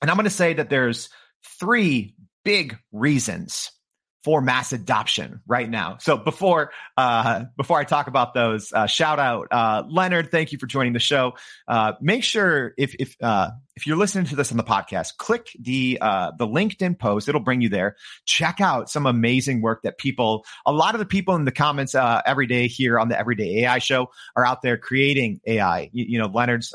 And 0.00 0.10
I'm 0.10 0.16
going 0.16 0.24
to 0.24 0.30
say 0.30 0.54
that 0.54 0.70
there's 0.70 1.10
three 1.60 2.14
big 2.42 2.78
reasons 2.90 3.70
for 4.28 4.42
mass 4.42 4.74
adoption 4.74 5.40
right 5.46 5.70
now. 5.70 5.96
So 6.00 6.18
before 6.18 6.70
uh, 6.98 7.44
before 7.56 7.78
I 7.78 7.84
talk 7.84 8.08
about 8.08 8.34
those, 8.34 8.74
uh, 8.74 8.86
shout 8.86 9.18
out 9.18 9.48
uh, 9.50 9.84
Leonard. 9.88 10.30
Thank 10.30 10.52
you 10.52 10.58
for 10.58 10.66
joining 10.66 10.92
the 10.92 10.98
show. 10.98 11.32
Uh, 11.66 11.94
make 12.02 12.22
sure 12.22 12.74
if 12.76 12.94
if 12.98 13.16
uh, 13.22 13.52
if 13.74 13.86
you're 13.86 13.96
listening 13.96 14.26
to 14.26 14.36
this 14.36 14.50
on 14.50 14.58
the 14.58 14.64
podcast, 14.64 15.16
click 15.16 15.48
the 15.58 15.96
uh, 16.02 16.32
the 16.38 16.46
LinkedIn 16.46 16.98
post. 16.98 17.30
It'll 17.30 17.40
bring 17.40 17.62
you 17.62 17.70
there. 17.70 17.96
Check 18.26 18.60
out 18.60 18.90
some 18.90 19.06
amazing 19.06 19.62
work 19.62 19.80
that 19.84 19.96
people. 19.96 20.44
A 20.66 20.72
lot 20.72 20.94
of 20.94 20.98
the 20.98 21.06
people 21.06 21.34
in 21.34 21.46
the 21.46 21.50
comments 21.50 21.94
every 21.94 22.46
day 22.46 22.68
here 22.68 22.98
on 22.98 23.08
the 23.08 23.18
Everyday 23.18 23.64
AI 23.64 23.78
Show 23.78 24.10
are 24.36 24.44
out 24.44 24.60
there 24.60 24.76
creating 24.76 25.40
AI. 25.46 25.88
You, 25.94 26.04
you 26.04 26.18
know, 26.18 26.26
Leonard's 26.26 26.74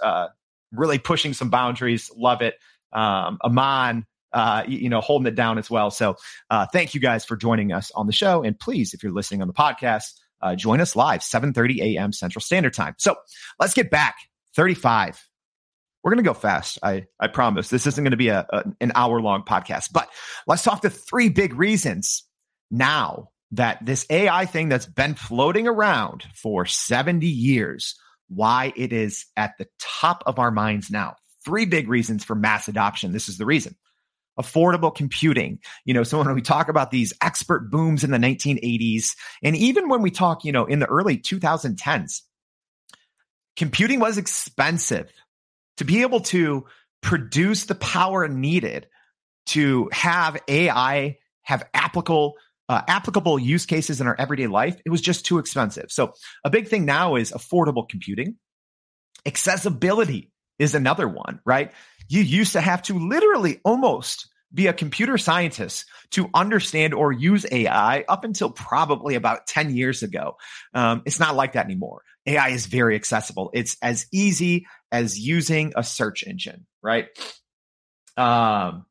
really 0.72 0.98
pushing 0.98 1.36
some 1.36 1.51
boundaries. 1.51 2.10
Love 2.17 2.41
it. 2.41 2.55
Um, 2.91 3.38
Aman 3.43 4.07
uh, 4.33 4.63
you, 4.67 4.89
know, 4.89 5.01
holding 5.01 5.27
it 5.27 5.35
down 5.35 5.57
as 5.57 5.69
well. 5.69 5.91
So 5.91 6.15
uh, 6.49 6.65
thank 6.71 6.93
you 6.93 6.99
guys 6.99 7.23
for 7.23 7.37
joining 7.37 7.71
us 7.71 7.91
on 7.91 8.07
the 8.07 8.13
show. 8.13 8.43
And 8.43 8.59
please, 8.59 8.93
if 8.93 9.03
you're 9.03 9.13
listening 9.13 9.41
on 9.41 9.47
the 9.47 9.53
podcast, 9.53 10.13
uh, 10.41 10.55
join 10.55 10.81
us 10.81 10.95
live, 10.95 11.21
7.30 11.21 11.95
a.m. 11.95 12.11
Central 12.11 12.41
Standard 12.41 12.73
Time. 12.73 12.95
So 12.97 13.15
let's 13.59 13.73
get 13.73 13.89
back. 13.89 14.15
35. 14.55 15.25
We're 16.03 16.11
going 16.11 16.23
to 16.23 16.29
go 16.29 16.33
fast. 16.33 16.79
I, 16.83 17.05
I 17.19 17.27
promise. 17.27 17.69
This 17.69 17.87
isn't 17.87 18.03
going 18.03 18.11
to 18.11 18.17
be 18.17 18.27
a, 18.27 18.45
a 18.49 18.63
an 18.81 18.91
hour 18.93 19.21
long 19.21 19.43
podcast, 19.43 19.93
but 19.93 20.09
let's 20.45 20.63
talk 20.63 20.81
the 20.81 20.89
three 20.89 21.29
big 21.29 21.53
reasons 21.53 22.25
now 22.69 23.29
that 23.51 23.85
this 23.85 24.05
AI 24.09 24.45
thing 24.45 24.67
that's 24.67 24.85
been 24.85 25.13
floating 25.13 25.67
around 25.67 26.25
for 26.35 26.65
70 26.65 27.25
years, 27.25 27.95
why 28.27 28.73
it 28.75 28.91
is 28.91 29.25
at 29.37 29.53
the 29.57 29.67
top 29.79 30.23
of 30.25 30.39
our 30.39 30.51
minds 30.51 30.89
now. 30.91 31.15
Three 31.45 31.65
big 31.65 31.87
reasons 31.87 32.23
for 32.23 32.35
mass 32.35 32.67
adoption. 32.67 33.11
This 33.11 33.29
is 33.29 33.37
the 33.37 33.45
reason. 33.45 33.75
Affordable 34.39 34.93
computing. 34.93 35.59
You 35.85 35.93
know, 35.93 36.03
so 36.03 36.23
when 36.23 36.33
we 36.33 36.41
talk 36.41 36.69
about 36.69 36.91
these 36.91 37.13
expert 37.21 37.69
booms 37.69 38.03
in 38.03 38.11
the 38.11 38.17
1980s, 38.17 39.15
and 39.43 39.55
even 39.55 39.89
when 39.89 40.01
we 40.01 40.11
talk, 40.11 40.43
you 40.43 40.51
know, 40.51 40.65
in 40.65 40.79
the 40.79 40.87
early 40.87 41.17
2010s, 41.17 42.21
computing 43.55 43.99
was 43.99 44.17
expensive 44.17 45.11
to 45.77 45.85
be 45.85 46.01
able 46.01 46.21
to 46.21 46.65
produce 47.01 47.65
the 47.65 47.75
power 47.75 48.27
needed 48.27 48.87
to 49.45 49.89
have 49.91 50.41
AI 50.47 51.17
have 51.43 51.63
applicable 51.73 52.35
uh, 52.69 52.81
applicable 52.87 53.37
use 53.37 53.65
cases 53.65 53.99
in 53.99 54.07
our 54.07 54.15
everyday 54.17 54.47
life, 54.47 54.79
it 54.85 54.89
was 54.89 55.01
just 55.01 55.25
too 55.25 55.37
expensive. 55.37 55.91
So 55.91 56.13
a 56.45 56.49
big 56.49 56.69
thing 56.69 56.85
now 56.85 57.15
is 57.15 57.31
affordable 57.31 57.87
computing. 57.87 58.37
Accessibility 59.25 60.31
is 60.59 60.73
another 60.73 61.07
one, 61.07 61.39
right? 61.45 61.71
You 62.10 62.22
used 62.22 62.53
to 62.53 62.62
have 62.62 62.81
to 62.83 62.98
literally 62.98 63.60
almost 63.63 64.27
be 64.53 64.67
a 64.67 64.74
computer 64.74 65.17
scientist 65.17 65.86
to 66.12 66.29
understand 66.33 66.93
or 66.93 67.12
use 67.12 67.45
AI 67.51 68.05
up 68.07 68.24
until 68.24 68.51
probably 68.51 69.15
about 69.15 69.48
10 69.48 69.75
years 69.75 70.03
ago. 70.03 70.38
Um, 70.74 71.01
it's 71.05 71.19
not 71.19 71.36
like 71.36 71.53
that 71.53 71.65
anymore. 71.65 72.03
AI 72.25 72.50
is 72.50 72.67
very 72.67 72.95
accessible. 72.95 73.50
It's 73.53 73.75
as 73.81 74.05
easy 74.13 74.67
as 74.91 75.19
using 75.19 75.74
a 75.75 75.83
search 75.83 76.24
engine, 76.24 76.67
right? 76.81 77.07
Um, 78.15 78.86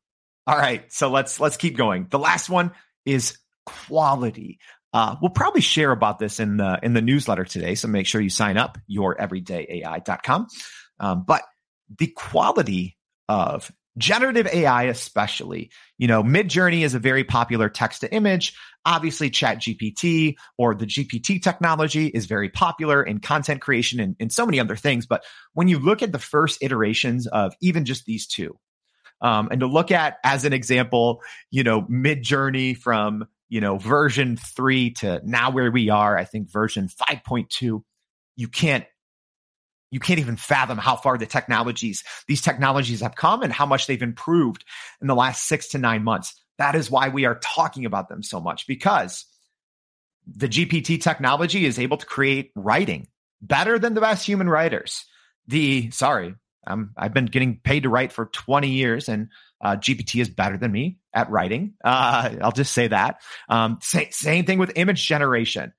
all 0.45 0.57
right. 0.57 0.91
So 0.91 1.09
let's, 1.09 1.39
let's 1.39 1.57
keep 1.57 1.77
going. 1.77 2.07
The 2.09 2.19
last 2.19 2.49
one 2.49 2.71
is 3.05 3.37
quality. 3.65 4.59
Uh, 4.93 5.15
we'll 5.21 5.31
probably 5.31 5.61
share 5.61 5.91
about 5.91 6.19
this 6.19 6.39
in 6.39 6.57
the 6.57 6.79
in 6.83 6.93
the 6.93 7.01
newsletter 7.01 7.45
today, 7.45 7.73
so 7.73 7.87
make 7.87 8.05
sure 8.05 8.21
you 8.21 8.29
sign 8.29 8.57
up 8.57 8.77
youreverydayai.com. 8.87 10.47
Um, 10.99 11.23
but 11.25 11.41
the 11.97 12.07
quality 12.07 12.95
of 13.29 13.71
generative 13.97 14.47
AI, 14.47 14.83
especially, 14.83 15.71
you 15.97 16.07
know, 16.07 16.23
Midjourney 16.23 16.83
is 16.83 16.95
a 16.95 16.99
very 16.99 17.23
popular 17.23 17.69
text 17.69 18.01
to 18.01 18.13
image. 18.13 18.55
Obviously, 18.85 19.29
Chat 19.29 19.59
GPT 19.59 20.35
or 20.57 20.73
the 20.73 20.85
GPT 20.85 21.41
technology 21.41 22.07
is 22.07 22.25
very 22.25 22.49
popular 22.49 23.03
in 23.03 23.19
content 23.19 23.61
creation 23.61 23.99
and, 23.99 24.15
and 24.19 24.31
so 24.31 24.45
many 24.45 24.59
other 24.59 24.75
things. 24.75 25.05
But 25.05 25.23
when 25.53 25.67
you 25.67 25.79
look 25.79 26.01
at 26.01 26.11
the 26.11 26.19
first 26.19 26.59
iterations 26.61 27.27
of 27.27 27.55
even 27.61 27.85
just 27.85 28.05
these 28.05 28.27
two, 28.27 28.57
um, 29.21 29.47
and 29.51 29.61
to 29.61 29.67
look 29.67 29.91
at 29.91 30.17
as 30.23 30.43
an 30.43 30.53
example, 30.53 31.21
you 31.49 31.63
know, 31.63 31.83
Midjourney 31.83 32.75
from 32.75 33.25
you 33.53 33.61
know, 33.61 33.77
version 33.77 34.35
three 34.35 34.89
to 34.89 35.21
now 35.23 35.51
where 35.51 35.69
we 35.69 35.91
are, 35.91 36.17
I 36.17 36.25
think 36.25 36.51
version 36.51 36.87
5.2, 36.87 37.83
you 38.35 38.47
can't 38.47 38.83
you 39.93 39.99
can't 39.99 40.19
even 40.19 40.35
fathom 40.35 40.77
how 40.77 40.95
far 40.95 41.17
the 41.17 41.25
technologies 41.25 42.03
these 42.27 42.41
technologies 42.41 43.01
have 43.01 43.15
come 43.15 43.43
and 43.43 43.53
how 43.53 43.65
much 43.65 43.85
they've 43.85 44.01
improved 44.01 44.65
in 45.01 45.07
the 45.07 45.15
last 45.15 45.47
6 45.47 45.69
to 45.69 45.77
9 45.77 46.03
months 46.03 46.41
that 46.57 46.75
is 46.75 46.89
why 46.89 47.09
we 47.09 47.25
are 47.25 47.39
talking 47.39 47.85
about 47.85 48.09
them 48.09 48.23
so 48.23 48.41
much 48.41 48.67
because 48.67 49.25
the 50.25 50.49
GPT 50.49 51.01
technology 51.01 51.65
is 51.65 51.77
able 51.77 51.97
to 51.97 52.05
create 52.05 52.51
writing 52.55 53.07
better 53.41 53.77
than 53.77 53.93
the 53.93 54.01
best 54.01 54.25
human 54.25 54.49
writers 54.49 55.05
the 55.47 55.91
sorry 55.91 56.35
um, 56.65 56.91
I've 56.97 57.13
been 57.13 57.25
getting 57.25 57.59
paid 57.59 57.83
to 57.83 57.89
write 57.89 58.13
for 58.13 58.27
20 58.27 58.69
years 58.69 59.09
and 59.09 59.29
uh, 59.61 59.75
GPT 59.75 60.21
is 60.21 60.29
better 60.29 60.57
than 60.57 60.71
me 60.71 60.99
at 61.13 61.29
writing. 61.29 61.73
Uh, 61.83 62.35
I'll 62.41 62.51
just 62.51 62.73
say 62.73 62.87
that. 62.87 63.21
Um, 63.49 63.79
say, 63.81 64.09
same 64.11 64.45
thing 64.45 64.59
with 64.59 64.71
image 64.75 65.05
generation. 65.05 65.73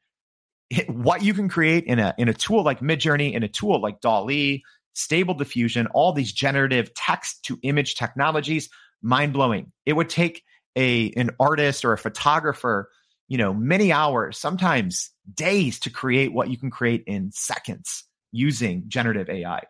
What 0.88 1.23
you 1.23 1.35
can 1.35 1.49
create 1.49 1.85
in 1.85 1.99
a 1.99 2.14
in 2.19 2.28
a 2.28 2.35
tool 2.35 2.62
like 2.62 2.81
Midjourney, 2.81 3.33
in 3.33 3.43
a 3.43 3.49
tool 3.49 3.81
like 3.81 4.00
DALL-E, 4.00 4.62
Stable 4.95 5.35
Diffusion, 5.35 5.87
all 5.88 6.12
these 6.12 6.33
generative 6.33 6.95
text 6.95 7.45
to 7.45 7.59
image 7.62 7.97
technologies, 7.97 8.69
mind 9.02 9.33
blowing. 9.33 9.73
It 9.85 9.95
would 9.95 10.09
take 10.09 10.43
a 10.76 11.11
an 11.12 11.31
artist 11.38 11.85
or 11.85 11.93
a 11.93 11.99
photographer, 11.99 12.90
you 13.28 13.38
know, 13.38 13.52
many 13.52 13.93
hours, 13.93 14.38
sometimes 14.38 15.11
days 15.33 15.81
to 15.81 15.90
create 15.90 16.33
what 16.33 16.50
you 16.50 16.57
can 16.57 16.71
create 16.71 17.04
in 17.07 17.31
seconds 17.33 18.04
using 18.33 18.85
generative 18.88 19.31
AI. 19.31 19.62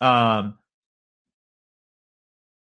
Um, 0.00 0.58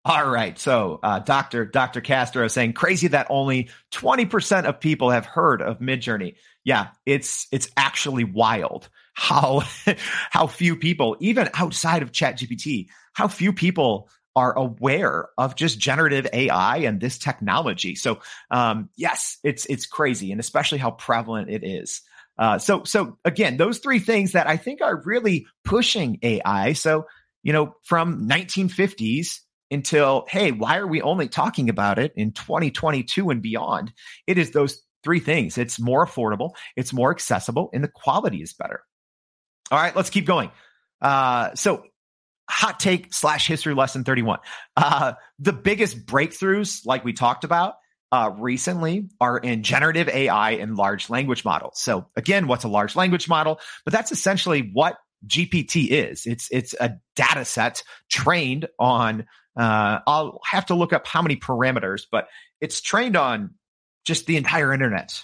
all 0.06 0.30
right. 0.30 0.58
So, 0.60 1.00
uh, 1.02 1.18
Dr. 1.18 1.66
Dr. 1.66 2.00
Castro 2.00 2.48
saying 2.48 2.74
crazy 2.74 3.08
that 3.08 3.26
only 3.32 3.70
20% 3.92 4.66
of 4.66 4.80
people 4.80 5.10
have 5.10 5.26
heard 5.26 5.64
of 5.64 5.80
Midjourney. 5.80 6.36
Yeah, 6.64 6.90
it's 7.08 7.48
it's 7.52 7.70
actually 7.76 8.24
wild 8.24 8.88
how 9.16 9.64
how 10.30 10.46
few 10.46 10.76
people, 10.76 11.18
even 11.20 11.50
outside 11.56 12.04
of 12.04 12.12
ChatGPT, 12.12 12.88
how 13.14 13.28
few 13.28 13.52
people 13.52 14.10
are 14.36 14.56
aware 14.56 15.30
of 15.40 15.56
just 15.56 15.80
generative 15.80 16.28
AI 16.34 16.78
and 16.78 17.00
this 17.02 17.18
technology. 17.18 17.96
So, 17.96 18.20
um, 18.52 18.90
yes, 18.96 19.40
it's 19.44 19.66
it's 19.66 19.88
crazy, 19.88 20.32
and 20.32 20.40
especially 20.40 20.78
how 20.78 20.92
prevalent 20.92 21.50
it 21.50 21.64
is. 21.64 22.02
Uh, 22.38 22.60
so 22.60 22.84
so 22.84 23.18
again, 23.26 23.58
those 23.58 23.80
three 23.80 24.00
things 24.00 24.34
that 24.34 24.46
I 24.46 24.58
think 24.58 24.82
are 24.82 25.02
really 25.04 25.48
pushing 25.64 26.20
AI. 26.22 26.74
So 26.74 27.08
you 27.42 27.54
know, 27.54 27.76
from 27.84 28.28
1950s 28.28 29.40
until, 29.72 30.26
hey, 30.30 30.52
why 30.52 30.78
are 30.78 30.88
we 30.88 31.02
only 31.02 31.28
talking 31.28 31.70
about 31.70 32.00
it 32.00 32.14
in 32.16 32.32
2022 32.32 33.30
and 33.30 33.42
beyond? 33.42 33.92
It 34.28 34.38
is 34.38 34.52
those 34.52 34.82
three 35.04 35.20
things. 35.20 35.58
It's 35.58 35.80
more 35.80 36.06
affordable, 36.06 36.52
it's 36.76 36.94
more 36.94 37.12
accessible, 37.12 37.70
and 37.74 37.84
the 37.84 37.90
quality 37.90 38.42
is 38.42 38.54
better. 38.54 38.82
All 39.72 39.80
right, 39.80 39.96
let's 39.96 40.10
keep 40.10 40.26
going. 40.26 40.52
Uh, 41.02 41.54
so, 41.56 41.84
hot 42.50 42.80
take 42.80 43.14
slash 43.14 43.48
history 43.48 43.74
lesson 43.74 44.04
31. 44.04 44.40
Uh, 44.78 45.14
the 45.40 45.54
biggest 45.54 46.06
breakthroughs, 46.06 46.86
like 46.86 47.04
we 47.04 47.14
talked 47.14 47.44
about, 47.44 47.76
uh, 48.12 48.32
recently 48.38 49.10
are 49.20 49.38
in 49.38 49.64
generative 49.64 50.08
AI 50.08 50.52
and 50.52 50.76
large 50.76 51.10
language 51.10 51.44
models. 51.44 51.80
So 51.80 52.08
again, 52.16 52.48
what's 52.48 52.64
a 52.64 52.70
large 52.70 52.96
language 52.96 53.28
model? 53.28 53.60
But 53.84 53.94
that's 53.94 54.12
essentially 54.12 54.70
what 54.74 54.96
GPT 55.26 55.90
is. 55.90 56.26
It's 56.26 56.48
it's 56.52 56.76
a 56.80 56.98
data 57.16 57.46
set 57.46 57.84
trained 58.10 58.68
on 58.80 59.26
uh, 59.58 60.00
I'll 60.06 60.40
have 60.46 60.68
to 60.68 60.76
look 60.76 60.94
up 60.94 61.08
how 61.08 61.22
many 61.22 61.36
parameters, 61.36 62.04
but 62.12 62.28
it's 62.62 62.82
trained 62.82 63.16
on 63.16 63.56
just 64.06 64.26
the 64.26 64.38
entire 64.38 64.74
internet. 64.74 65.24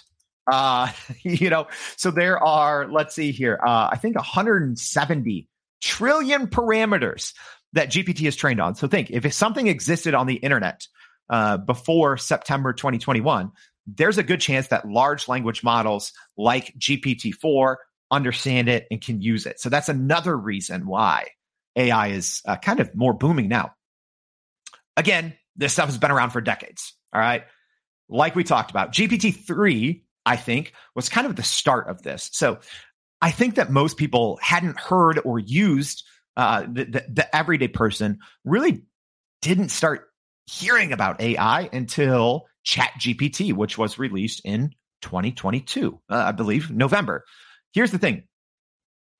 Uh, 0.50 0.90
you 1.22 1.50
know, 1.50 1.66
so 1.96 2.10
there 2.10 2.42
are, 2.42 2.88
let's 2.90 3.14
see 3.14 3.32
here, 3.32 3.58
uh, 3.64 3.88
I 3.90 3.96
think 3.96 4.16
170 4.16 5.48
trillion 5.80 6.46
parameters 6.46 7.32
that 7.72 7.90
GPT 7.90 8.26
is 8.26 8.36
trained 8.36 8.60
on. 8.60 8.74
So 8.74 8.86
think 8.86 9.10
if 9.10 9.30
something 9.32 9.66
existed 9.66 10.14
on 10.14 10.26
the 10.26 10.34
internet 10.34 10.86
uh, 11.30 11.56
before 11.56 12.16
September 12.16 12.72
2021, 12.72 13.50
there's 13.86 14.18
a 14.18 14.22
good 14.22 14.40
chance 14.40 14.68
that 14.68 14.88
large 14.88 15.28
language 15.28 15.64
models 15.64 16.12
like 16.36 16.72
GPT-4 16.78 17.76
understand 18.10 18.68
it 18.68 18.86
and 18.90 19.00
can 19.00 19.20
use 19.20 19.46
it. 19.46 19.58
So 19.58 19.68
that's 19.68 19.88
another 19.88 20.36
reason 20.36 20.86
why 20.86 21.28
AI 21.74 22.08
is 22.08 22.42
uh, 22.46 22.56
kind 22.56 22.80
of 22.80 22.94
more 22.94 23.14
booming 23.14 23.48
now. 23.48 23.72
Again, 24.96 25.34
this 25.56 25.72
stuff 25.72 25.86
has 25.86 25.98
been 25.98 26.10
around 26.10 26.30
for 26.30 26.40
decades. 26.40 26.94
All 27.12 27.20
right. 27.20 27.44
Like 28.08 28.34
we 28.34 28.44
talked 28.44 28.70
about, 28.70 28.92
GPT 28.92 29.34
3, 29.34 30.04
I 30.26 30.36
think, 30.36 30.72
was 30.94 31.08
kind 31.08 31.26
of 31.26 31.36
the 31.36 31.42
start 31.42 31.88
of 31.88 32.02
this. 32.02 32.30
So 32.32 32.58
I 33.20 33.30
think 33.30 33.54
that 33.54 33.70
most 33.70 33.96
people 33.96 34.38
hadn't 34.42 34.78
heard 34.78 35.20
or 35.24 35.38
used 35.38 36.04
uh, 36.36 36.62
the, 36.62 36.84
the, 36.84 37.04
the 37.08 37.36
everyday 37.36 37.68
person 37.68 38.18
really 38.44 38.82
didn't 39.40 39.70
start 39.70 40.08
hearing 40.46 40.92
about 40.92 41.20
AI 41.20 41.68
until 41.72 42.46
Chat 42.64 42.92
GPT, 42.98 43.52
which 43.52 43.76
was 43.76 43.98
released 43.98 44.42
in 44.44 44.70
2022, 45.02 46.00
uh, 46.10 46.14
I 46.14 46.32
believe, 46.32 46.70
November. 46.70 47.24
Here's 47.72 47.90
the 47.90 47.98
thing 47.98 48.24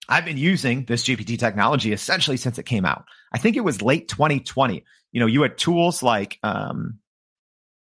I've 0.08 0.24
been 0.24 0.36
using 0.36 0.84
this 0.84 1.04
GPT 1.04 1.38
technology 1.38 1.92
essentially 1.92 2.36
since 2.36 2.58
it 2.58 2.64
came 2.64 2.84
out. 2.84 3.04
I 3.32 3.38
think 3.38 3.56
it 3.56 3.60
was 3.60 3.82
late 3.82 4.08
2020. 4.08 4.84
You 5.12 5.20
know, 5.20 5.26
you 5.26 5.42
had 5.42 5.56
tools 5.58 6.02
like 6.02 6.38
um, 6.42 6.98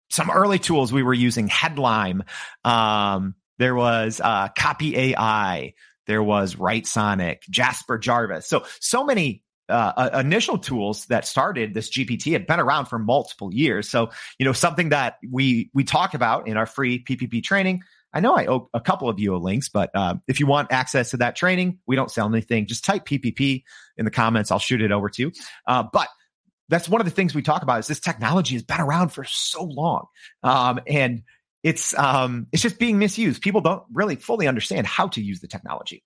some 0.10 0.30
early 0.30 0.60
tools 0.60 0.94
we 0.94 1.04
were 1.04 1.14
using, 1.14 1.50
Headlime. 1.50 2.22
Um, 2.64 3.36
there 3.58 3.76
was 3.76 4.20
uh, 4.24 4.50
Copy 4.58 4.98
AI. 4.98 5.74
There 6.08 6.24
was 6.24 6.56
Writesonic, 6.56 7.42
Jasper 7.50 7.98
Jarvis. 7.98 8.48
So, 8.48 8.66
so 8.80 9.04
many 9.04 9.44
uh, 9.70 9.94
uh, 9.96 10.20
initial 10.20 10.58
tools 10.58 11.06
that 11.06 11.26
started 11.26 11.74
this 11.74 11.90
GPT 11.90 12.34
had 12.34 12.46
been 12.46 12.60
around 12.60 12.86
for 12.86 13.00
multiple 13.00 13.54
years. 13.54 13.90
So, 13.90 14.10
you 14.38 14.46
know, 14.46 14.52
something 14.52 14.90
that 14.90 15.18
we 15.30 15.70
we 15.74 15.84
talk 15.84 16.14
about 16.14 16.48
in 16.48 16.58
our 16.58 16.66
free 16.66 17.04
PPP 17.04 17.44
training. 17.44 17.84
I 18.14 18.20
know 18.20 18.36
I 18.36 18.46
owe 18.48 18.70
a 18.74 18.82
couple 18.82 19.10
of 19.10 19.20
you 19.20 19.36
links, 19.38 19.70
but 19.70 19.90
uh, 19.94 20.16
if 20.28 20.40
you 20.40 20.46
want 20.46 20.72
access 20.72 21.12
to 21.12 21.18
that 21.18 21.36
training, 21.36 21.80
we 21.88 21.96
don't 21.96 22.12
sell 22.12 22.28
anything. 22.28 22.68
Just 22.68 22.84
type 22.84 23.06
PPP 23.06 23.64
in 23.98 24.06
the 24.06 24.12
comments. 24.12 24.52
I'll 24.52 24.60
shoot 24.60 24.82
it 24.82 24.92
over 24.92 25.10
to 25.10 25.22
you. 25.22 25.32
Uh, 25.66 25.84
but 25.92 26.10
that's 26.70 26.90
one 26.90 27.02
of 27.02 27.06
the 27.06 27.12
things 27.12 27.36
we 27.36 27.42
talk 27.42 27.64
about 27.64 27.80
is 27.80 27.88
this 27.88 28.00
technology 28.00 28.56
has 28.56 28.64
been 28.64 28.82
around 28.82 29.10
for 29.10 29.24
so 29.24 29.64
long, 29.64 30.06
um, 30.44 30.80
and 30.88 31.24
it's 31.64 31.98
um, 31.98 32.48
it's 32.52 32.62
just 32.62 32.80
being 32.80 32.98
misused. 32.98 33.42
People 33.42 33.62
don't 33.62 33.84
really 33.94 34.16
fully 34.16 34.48
understand 34.48 34.88
how 34.88 35.08
to 35.10 35.22
use 35.22 35.42
the 35.42 35.48
technology. 35.48 36.04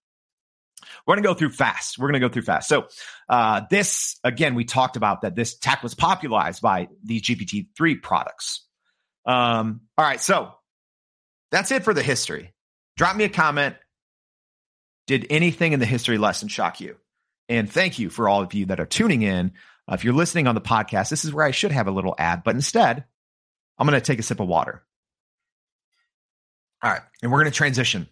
We're 1.05 1.15
going 1.15 1.23
to 1.23 1.29
go 1.29 1.33
through 1.33 1.51
fast. 1.51 1.97
We're 1.97 2.07
going 2.07 2.21
to 2.21 2.27
go 2.27 2.31
through 2.31 2.43
fast. 2.43 2.67
So, 2.67 2.87
uh, 3.29 3.61
this 3.69 4.19
again, 4.23 4.55
we 4.55 4.65
talked 4.65 4.97
about 4.97 5.21
that 5.21 5.35
this 5.35 5.57
tech 5.57 5.83
was 5.83 5.93
popularized 5.93 6.61
by 6.61 6.89
these 7.03 7.21
GPT 7.23 7.67
three 7.77 7.95
products. 7.95 8.65
Um, 9.25 9.81
all 9.97 10.05
right, 10.05 10.21
so 10.21 10.51
that's 11.51 11.71
it 11.71 11.83
for 11.83 11.93
the 11.93 12.03
history. 12.03 12.53
Drop 12.97 13.15
me 13.15 13.23
a 13.23 13.29
comment. 13.29 13.75
Did 15.07 15.27
anything 15.29 15.73
in 15.73 15.79
the 15.79 15.85
history 15.85 16.17
lesson 16.17 16.47
shock 16.47 16.81
you? 16.81 16.97
And 17.47 17.71
thank 17.71 17.99
you 17.99 18.09
for 18.09 18.27
all 18.27 18.41
of 18.41 18.53
you 18.53 18.67
that 18.67 18.79
are 18.79 18.85
tuning 18.85 19.21
in. 19.21 19.53
Uh, 19.87 19.93
if 19.93 20.03
you're 20.03 20.13
listening 20.13 20.47
on 20.47 20.55
the 20.55 20.61
podcast, 20.61 21.09
this 21.09 21.25
is 21.25 21.33
where 21.33 21.45
I 21.45 21.51
should 21.51 21.71
have 21.71 21.87
a 21.87 21.91
little 21.91 22.15
ad, 22.17 22.43
but 22.43 22.55
instead, 22.55 23.05
I'm 23.77 23.87
going 23.87 23.99
to 23.99 24.05
take 24.05 24.19
a 24.19 24.23
sip 24.23 24.39
of 24.39 24.47
water. 24.47 24.83
All 26.81 26.91
right, 26.91 27.01
and 27.21 27.31
we're 27.31 27.39
going 27.39 27.51
to 27.51 27.55
transition 27.55 28.07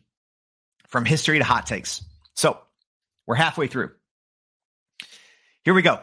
from 0.87 1.05
history 1.05 1.39
to 1.39 1.43
hot 1.43 1.65
takes. 1.65 2.03
So, 2.35 2.59
we're 3.25 3.35
halfway 3.35 3.67
through. 3.67 3.91
Here 5.63 5.73
we 5.73 5.81
go. 5.81 5.99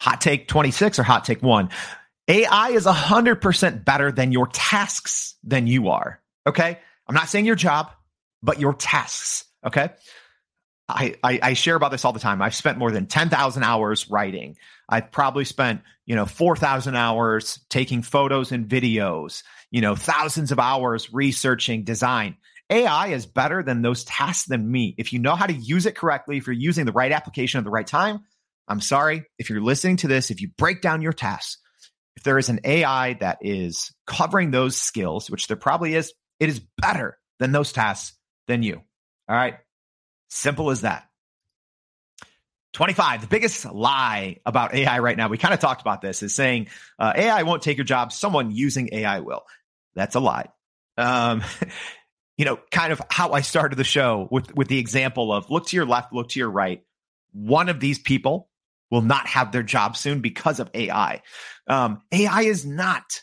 Hot 0.00 0.20
take 0.20 0.48
26 0.48 0.98
or 0.98 1.02
hot 1.02 1.24
take 1.24 1.42
one. 1.42 1.70
AI 2.30 2.68
is 2.70 2.86
100% 2.86 3.84
better 3.84 4.12
than 4.12 4.30
your 4.30 4.46
tasks 4.46 5.34
than 5.42 5.66
you 5.66 5.88
are. 5.88 6.20
Okay. 6.46 6.78
I'm 7.08 7.14
not 7.14 7.28
saying 7.28 7.44
your 7.44 7.56
job, 7.56 7.90
but 8.40 8.60
your 8.60 8.72
tasks. 8.72 9.46
Okay. 9.66 9.90
I, 10.88 11.16
I, 11.24 11.40
I 11.42 11.52
share 11.54 11.74
about 11.74 11.90
this 11.90 12.04
all 12.04 12.12
the 12.12 12.20
time. 12.20 12.40
I've 12.40 12.54
spent 12.54 12.78
more 12.78 12.92
than 12.92 13.06
10,000 13.06 13.64
hours 13.64 14.08
writing. 14.08 14.56
I've 14.88 15.10
probably 15.10 15.44
spent, 15.44 15.82
you 16.06 16.14
know, 16.14 16.24
4,000 16.24 16.94
hours 16.94 17.58
taking 17.68 18.02
photos 18.02 18.52
and 18.52 18.68
videos, 18.68 19.42
you 19.72 19.80
know, 19.80 19.96
thousands 19.96 20.52
of 20.52 20.60
hours 20.60 21.12
researching 21.12 21.82
design. 21.82 22.36
AI 22.70 23.08
is 23.08 23.26
better 23.26 23.64
than 23.64 23.82
those 23.82 24.04
tasks 24.04 24.46
than 24.46 24.70
me. 24.70 24.94
If 24.98 25.12
you 25.12 25.18
know 25.18 25.34
how 25.34 25.46
to 25.46 25.52
use 25.52 25.84
it 25.86 25.96
correctly, 25.96 26.36
if 26.36 26.46
you're 26.46 26.54
using 26.54 26.86
the 26.86 26.92
right 26.92 27.10
application 27.10 27.58
at 27.58 27.64
the 27.64 27.70
right 27.70 27.86
time, 27.86 28.20
I'm 28.68 28.80
sorry. 28.80 29.24
If 29.36 29.50
you're 29.50 29.60
listening 29.60 29.96
to 29.98 30.08
this, 30.08 30.30
if 30.30 30.40
you 30.40 30.50
break 30.56 30.80
down 30.80 31.02
your 31.02 31.12
tasks, 31.12 31.58
if 32.16 32.22
there 32.22 32.38
is 32.38 32.48
an 32.48 32.60
AI 32.64 33.14
that 33.14 33.38
is 33.40 33.92
covering 34.06 34.50
those 34.50 34.76
skills, 34.76 35.30
which 35.30 35.46
there 35.46 35.56
probably 35.56 35.94
is, 35.94 36.12
it 36.38 36.48
is 36.48 36.60
better 36.78 37.18
than 37.38 37.52
those 37.52 37.72
tasks 37.72 38.16
than 38.46 38.62
you. 38.62 38.82
All 39.28 39.36
right. 39.36 39.58
Simple 40.28 40.70
as 40.70 40.82
that. 40.82 41.06
25, 42.72 43.22
the 43.22 43.26
biggest 43.26 43.64
lie 43.64 44.36
about 44.46 44.74
AI 44.74 45.00
right 45.00 45.16
now, 45.16 45.28
we 45.28 45.38
kind 45.38 45.54
of 45.54 45.60
talked 45.60 45.80
about 45.80 46.02
this, 46.02 46.22
is 46.22 46.34
saying 46.34 46.68
uh, 46.98 47.12
AI 47.16 47.42
won't 47.42 47.62
take 47.62 47.76
your 47.76 47.84
job. 47.84 48.12
Someone 48.12 48.52
using 48.52 48.90
AI 48.92 49.20
will. 49.20 49.42
That's 49.94 50.14
a 50.14 50.20
lie. 50.20 50.48
Um, 50.96 51.42
you 52.36 52.44
know, 52.44 52.58
kind 52.70 52.92
of 52.92 53.02
how 53.10 53.32
I 53.32 53.40
started 53.40 53.76
the 53.76 53.84
show 53.84 54.28
with 54.30 54.54
with 54.54 54.68
the 54.68 54.78
example 54.78 55.32
of 55.32 55.50
look 55.50 55.66
to 55.68 55.76
your 55.76 55.84
left, 55.84 56.12
look 56.12 56.28
to 56.30 56.38
your 56.38 56.50
right. 56.50 56.82
One 57.32 57.68
of 57.68 57.80
these 57.80 57.98
people 57.98 58.49
will 58.90 59.02
not 59.02 59.26
have 59.26 59.52
their 59.52 59.62
job 59.62 59.96
soon 59.96 60.20
because 60.20 60.60
of 60.60 60.70
AI. 60.74 61.22
Um, 61.66 62.02
AI 62.12 62.42
is 62.42 62.66
not 62.66 63.22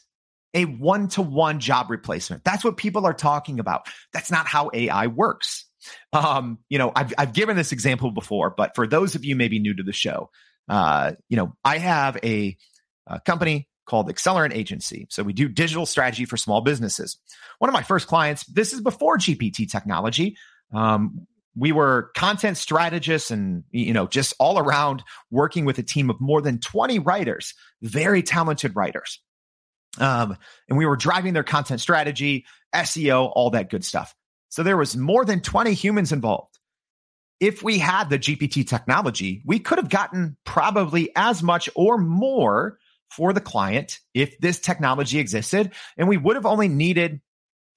a 0.53 0.65
one 0.65 1.07
to 1.09 1.21
one 1.21 1.59
job 1.59 1.89
replacement. 1.89 2.43
That's 2.43 2.63
what 2.63 2.77
people 2.77 3.05
are 3.05 3.13
talking 3.13 3.59
about. 3.59 3.87
That's 4.13 4.31
not 4.31 4.47
how 4.47 4.71
AI 4.73 5.07
works. 5.07 5.65
Um, 6.13 6.59
you 6.69 6.77
know, 6.77 6.91
I've, 6.95 7.13
I've 7.17 7.33
given 7.33 7.55
this 7.55 7.71
example 7.71 8.11
before, 8.11 8.49
but 8.49 8.75
for 8.75 8.87
those 8.87 9.15
of 9.15 9.23
you 9.23 9.35
maybe 9.35 9.59
new 9.59 9.75
to 9.75 9.83
the 9.83 9.93
show, 9.93 10.29
uh, 10.67 11.13
you 11.29 11.37
know, 11.37 11.55
I 11.63 11.77
have 11.77 12.17
a, 12.23 12.57
a 13.05 13.19
company 13.21 13.67
called 13.85 14.09
Accelerant 14.09 14.53
Agency. 14.53 15.07
So 15.09 15.23
we 15.23 15.33
do 15.33 15.47
digital 15.47 15.85
strategy 15.85 16.25
for 16.25 16.37
small 16.37 16.61
businesses. 16.61 17.17
One 17.59 17.69
of 17.69 17.73
my 17.73 17.83
first 17.83 18.07
clients, 18.07 18.45
this 18.45 18.73
is 18.73 18.81
before 18.81 19.17
GPT 19.17 19.69
technology. 19.69 20.37
Um, 20.73 21.27
we 21.57 21.71
were 21.71 22.11
content 22.15 22.57
strategists 22.57 23.31
and 23.31 23.63
you 23.71 23.93
know 23.93 24.07
just 24.07 24.33
all 24.39 24.59
around 24.59 25.03
working 25.31 25.65
with 25.65 25.77
a 25.77 25.83
team 25.83 26.09
of 26.09 26.19
more 26.21 26.41
than 26.41 26.59
20 26.59 26.99
writers 26.99 27.53
very 27.81 28.21
talented 28.21 28.75
writers 28.75 29.19
um, 29.99 30.37
and 30.69 30.77
we 30.77 30.85
were 30.85 30.97
driving 30.97 31.33
their 31.33 31.43
content 31.43 31.81
strategy 31.81 32.45
seo 32.75 33.31
all 33.33 33.51
that 33.51 33.69
good 33.69 33.83
stuff 33.83 34.15
so 34.49 34.63
there 34.63 34.77
was 34.77 34.95
more 34.95 35.25
than 35.25 35.41
20 35.41 35.73
humans 35.73 36.11
involved 36.11 36.57
if 37.39 37.63
we 37.63 37.77
had 37.77 38.09
the 38.09 38.19
gpt 38.19 38.67
technology 38.67 39.41
we 39.45 39.59
could 39.59 39.77
have 39.77 39.89
gotten 39.89 40.37
probably 40.45 41.11
as 41.15 41.41
much 41.41 41.69
or 41.75 41.97
more 41.97 42.77
for 43.09 43.33
the 43.33 43.41
client 43.41 43.99
if 44.13 44.37
this 44.39 44.59
technology 44.59 45.19
existed. 45.19 45.73
And 45.97 46.07
we 46.07 46.17
would 46.17 46.35
have 46.35 46.45
only 46.45 46.67
needed 46.67 47.21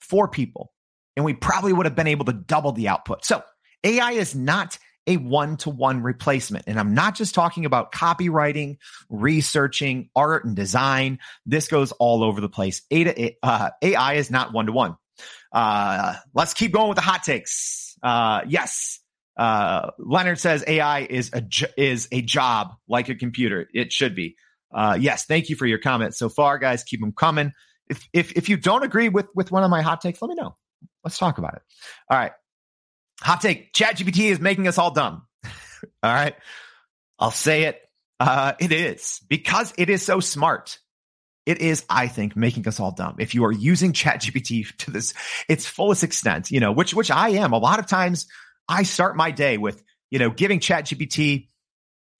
four 0.00 0.28
people 0.28 0.72
and 1.16 1.24
we 1.24 1.34
probably 1.34 1.72
would 1.72 1.86
have 1.86 1.94
been 1.94 2.06
able 2.06 2.24
to 2.26 2.32
double 2.32 2.72
the 2.72 2.88
output. 2.88 3.24
So 3.24 3.42
AI 3.84 4.12
is 4.12 4.34
not 4.34 4.78
a 5.06 5.16
one 5.16 5.56
to 5.58 5.70
one 5.70 6.02
replacement. 6.02 6.64
And 6.66 6.78
I'm 6.78 6.94
not 6.94 7.14
just 7.14 7.34
talking 7.34 7.64
about 7.64 7.92
copywriting, 7.92 8.78
researching, 9.08 10.10
art 10.14 10.44
and 10.44 10.54
design. 10.54 11.18
This 11.46 11.68
goes 11.68 11.92
all 11.92 12.22
over 12.22 12.40
the 12.40 12.48
place. 12.48 12.82
Uh, 13.42 13.70
AI 13.82 14.14
is 14.14 14.30
not 14.30 14.52
one 14.52 14.66
to 14.66 14.72
one. 14.72 14.96
Let's 15.52 16.54
keep 16.54 16.72
going 16.72 16.88
with 16.88 16.96
the 16.96 17.02
hot 17.02 17.22
takes. 17.22 17.98
Uh, 18.02 18.42
yes. 18.46 19.00
Uh, 19.36 19.90
Leonard 19.98 20.38
says 20.38 20.62
AI 20.66 21.00
is 21.00 21.30
a, 21.32 21.42
is 21.76 22.08
a 22.12 22.20
job 22.20 22.74
like 22.88 23.08
a 23.08 23.14
computer. 23.14 23.68
It 23.72 23.92
should 23.92 24.14
be. 24.14 24.36
Uh, 24.72 24.96
yes, 25.00 25.24
thank 25.24 25.48
you 25.48 25.56
for 25.56 25.66
your 25.66 25.78
comments 25.78 26.18
so 26.18 26.28
far, 26.28 26.58
guys. 26.58 26.84
Keep 26.84 27.00
them 27.00 27.12
coming. 27.12 27.52
If 27.88 28.08
if 28.12 28.32
if 28.36 28.48
you 28.48 28.56
don't 28.56 28.84
agree 28.84 29.08
with 29.08 29.26
with 29.34 29.50
one 29.50 29.64
of 29.64 29.70
my 29.70 29.82
hot 29.82 30.00
takes, 30.00 30.22
let 30.22 30.28
me 30.28 30.36
know. 30.36 30.56
Let's 31.02 31.18
talk 31.18 31.38
about 31.38 31.54
it. 31.54 31.62
All 32.08 32.16
right. 32.16 32.32
Hot 33.22 33.40
take: 33.40 33.72
ChatGPT 33.72 34.30
is 34.30 34.40
making 34.40 34.68
us 34.68 34.78
all 34.78 34.90
dumb. 34.90 35.26
all 35.44 35.50
right, 36.02 36.34
I'll 37.18 37.30
say 37.30 37.64
it. 37.64 37.80
Uh, 38.18 38.52
it 38.58 38.72
is 38.72 39.20
because 39.28 39.72
it 39.78 39.88
is 39.90 40.02
so 40.02 40.20
smart. 40.20 40.78
It 41.46 41.60
is, 41.60 41.84
I 41.88 42.06
think, 42.06 42.36
making 42.36 42.68
us 42.68 42.78
all 42.78 42.92
dumb. 42.92 43.16
If 43.18 43.34
you 43.34 43.44
are 43.46 43.52
using 43.52 43.92
ChatGPT 43.92 44.76
to 44.78 44.90
this 44.90 45.14
its 45.48 45.66
fullest 45.66 46.04
extent, 46.04 46.50
you 46.50 46.60
know, 46.60 46.72
which 46.72 46.94
which 46.94 47.10
I 47.10 47.30
am. 47.30 47.52
A 47.52 47.58
lot 47.58 47.78
of 47.78 47.86
times, 47.86 48.26
I 48.68 48.82
start 48.82 49.16
my 49.16 49.30
day 49.30 49.58
with 49.58 49.82
you 50.10 50.18
know 50.18 50.30
giving 50.30 50.60
ChatGPT 50.60 51.48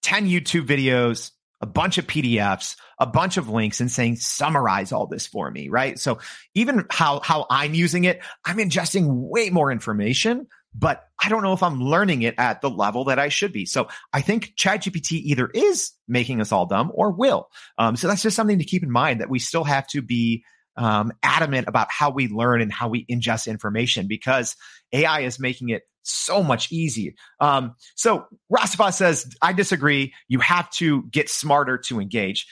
ten 0.03 0.27
YouTube 0.27 0.67
videos, 0.67 1.33
a 1.61 1.67
bunch 1.67 1.99
of 1.99 2.07
PDFs, 2.07 2.77
a 2.99 3.07
bunch 3.07 3.37
of 3.37 3.49
links 3.49 3.81
and 3.81 3.91
saying, 3.91 4.17
summarize 4.17 4.93
all 4.93 5.07
this 5.07 5.27
for 5.27 5.51
me, 5.51 5.69
right? 5.69 5.99
So 5.99 6.19
even 6.55 6.87
how, 6.91 7.21
how 7.21 7.47
I'm 7.51 7.75
using 7.75 8.05
it, 8.05 8.21
I'm 8.45 8.57
ingesting 8.57 9.07
way 9.09 9.51
more 9.51 9.71
information, 9.71 10.47
but 10.75 11.05
I 11.23 11.29
don't 11.29 11.43
know 11.43 11.53
if 11.53 11.63
I'm 11.63 11.81
learning 11.81 12.23
it 12.23 12.35
at 12.39 12.61
the 12.61 12.71
level 12.71 13.05
that 13.05 13.19
I 13.19 13.29
should 13.29 13.53
be. 13.53 13.67
So 13.67 13.89
I 14.13 14.21
think 14.21 14.55
ChatGPT 14.57 15.13
either 15.13 15.49
is 15.49 15.93
making 16.07 16.41
us 16.41 16.53
all 16.53 16.67
dumb 16.67 16.93
or 16.95 17.11
will. 17.11 17.49
Um, 17.79 17.97
so 17.97 18.09
that's 18.09 18.23
just 18.23 18.37
something 18.37 18.59
to 18.59 18.65
keep 18.65 18.83
in 18.83 18.91
mind 18.91 19.21
that 19.21 19.31
we 19.31 19.39
still 19.39 19.65
have 19.65 19.87
to 19.89 20.03
be 20.03 20.45
um, 20.77 21.13
adamant 21.23 21.69
about 21.69 21.89
how 21.91 22.11
we 22.11 22.29
learn 22.29 22.61
and 22.61 22.73
how 22.73 22.89
we 22.89 23.05
ingest 23.07 23.49
information 23.49 24.07
because 24.07 24.57
AI 24.93 25.21
is 25.21 25.41
making 25.41 25.71
it 25.71 25.83
so 26.03 26.43
much 26.43 26.73
easier. 26.73 27.13
Um, 27.41 27.75
so 27.95 28.27
Rastafah 28.53 28.95
says, 28.95 29.35
I 29.43 29.53
disagree. 29.53 30.15
You 30.29 30.39
have 30.41 30.71
to 30.73 31.03
get 31.11 31.29
smarter 31.29 31.79
to 31.87 32.01
engage. 32.01 32.47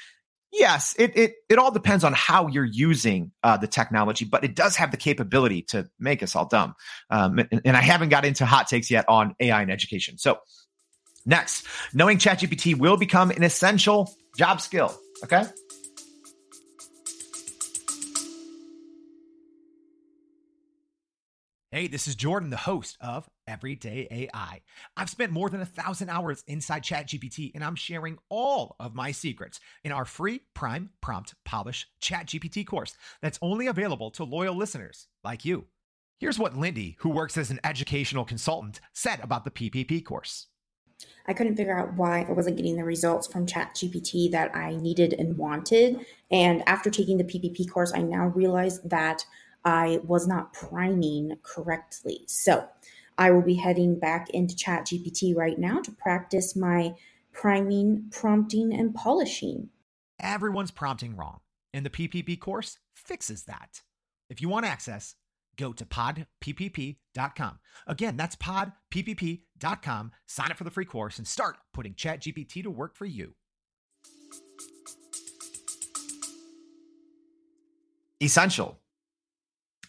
Yes, 0.52 0.94
it 0.98 1.16
it 1.16 1.34
it 1.50 1.58
all 1.58 1.70
depends 1.70 2.04
on 2.04 2.14
how 2.14 2.46
you're 2.46 2.64
using 2.64 3.32
uh, 3.42 3.58
the 3.58 3.66
technology, 3.66 4.24
but 4.24 4.44
it 4.44 4.54
does 4.54 4.76
have 4.76 4.90
the 4.90 4.96
capability 4.96 5.62
to 5.68 5.88
make 5.98 6.22
us 6.22 6.34
all 6.34 6.46
dumb. 6.46 6.74
Um, 7.10 7.38
and, 7.38 7.60
and 7.64 7.76
I 7.76 7.82
haven't 7.82 8.08
got 8.08 8.24
into 8.24 8.46
hot 8.46 8.66
takes 8.66 8.90
yet 8.90 9.04
on 9.08 9.34
AI 9.40 9.60
and 9.60 9.70
education. 9.70 10.16
So 10.16 10.38
next, 11.26 11.66
knowing 11.92 12.16
ChatGPT 12.16 12.78
will 12.78 12.96
become 12.96 13.30
an 13.30 13.42
essential 13.42 14.14
job 14.36 14.60
skill. 14.62 14.98
Okay. 15.22 15.44
Hey, 21.70 21.86
this 21.88 22.08
is 22.08 22.14
Jordan, 22.14 22.48
the 22.48 22.56
host 22.56 22.96
of 23.02 23.28
Everyday 23.48 24.06
AI. 24.10 24.60
I've 24.96 25.10
spent 25.10 25.32
more 25.32 25.50
than 25.50 25.60
a 25.60 25.66
thousand 25.66 26.10
hours 26.10 26.44
inside 26.46 26.84
ChatGPT, 26.84 27.50
and 27.54 27.64
I'm 27.64 27.74
sharing 27.74 28.18
all 28.28 28.76
of 28.78 28.94
my 28.94 29.10
secrets 29.10 29.58
in 29.82 29.90
our 29.90 30.04
free 30.04 30.42
Prime 30.54 30.90
Prompt 31.00 31.34
Polish 31.44 31.88
ChatGPT 32.00 32.66
course 32.66 32.94
that's 33.20 33.38
only 33.42 33.66
available 33.66 34.10
to 34.12 34.24
loyal 34.24 34.54
listeners 34.54 35.08
like 35.24 35.44
you. 35.44 35.66
Here's 36.20 36.38
what 36.38 36.56
Lindy, 36.56 36.96
who 37.00 37.10
works 37.10 37.36
as 37.36 37.50
an 37.50 37.60
educational 37.64 38.24
consultant, 38.24 38.80
said 38.92 39.20
about 39.20 39.44
the 39.44 39.50
PPP 39.50 40.04
course. 40.04 40.48
I 41.26 41.32
couldn't 41.32 41.56
figure 41.56 41.78
out 41.78 41.94
why 41.94 42.26
I 42.28 42.32
wasn't 42.32 42.56
getting 42.56 42.76
the 42.76 42.84
results 42.84 43.26
from 43.26 43.46
ChatGPT 43.46 44.30
that 44.32 44.54
I 44.54 44.74
needed 44.76 45.12
and 45.12 45.38
wanted. 45.38 46.04
And 46.30 46.62
after 46.66 46.90
taking 46.90 47.18
the 47.18 47.24
PPP 47.24 47.70
course, 47.70 47.92
I 47.94 48.02
now 48.02 48.28
realize 48.28 48.80
that 48.82 49.24
I 49.64 50.00
was 50.04 50.26
not 50.26 50.52
priming 50.52 51.36
correctly. 51.42 52.22
So 52.26 52.66
I 53.18 53.32
will 53.32 53.42
be 53.42 53.56
heading 53.56 53.98
back 53.98 54.30
into 54.30 54.54
ChatGPT 54.54 55.34
right 55.36 55.58
now 55.58 55.80
to 55.80 55.90
practice 55.90 56.54
my 56.54 56.94
priming, 57.32 58.08
prompting, 58.12 58.72
and 58.72 58.94
polishing. 58.94 59.70
Everyone's 60.20 60.70
prompting 60.70 61.16
wrong, 61.16 61.40
and 61.74 61.84
the 61.84 61.90
PPP 61.90 62.38
course 62.38 62.78
fixes 62.94 63.44
that. 63.44 63.82
If 64.30 64.40
you 64.40 64.48
want 64.48 64.66
access, 64.66 65.16
go 65.56 65.72
to 65.72 65.84
podppp.com. 65.84 67.58
Again, 67.88 68.16
that's 68.16 68.36
podppp.com. 68.36 70.12
Sign 70.26 70.50
up 70.50 70.56
for 70.56 70.64
the 70.64 70.70
free 70.70 70.84
course 70.84 71.18
and 71.18 71.26
start 71.26 71.56
putting 71.74 71.94
ChatGPT 71.94 72.62
to 72.62 72.70
work 72.70 72.96
for 72.96 73.04
you. 73.04 73.34
Essential. 78.22 78.78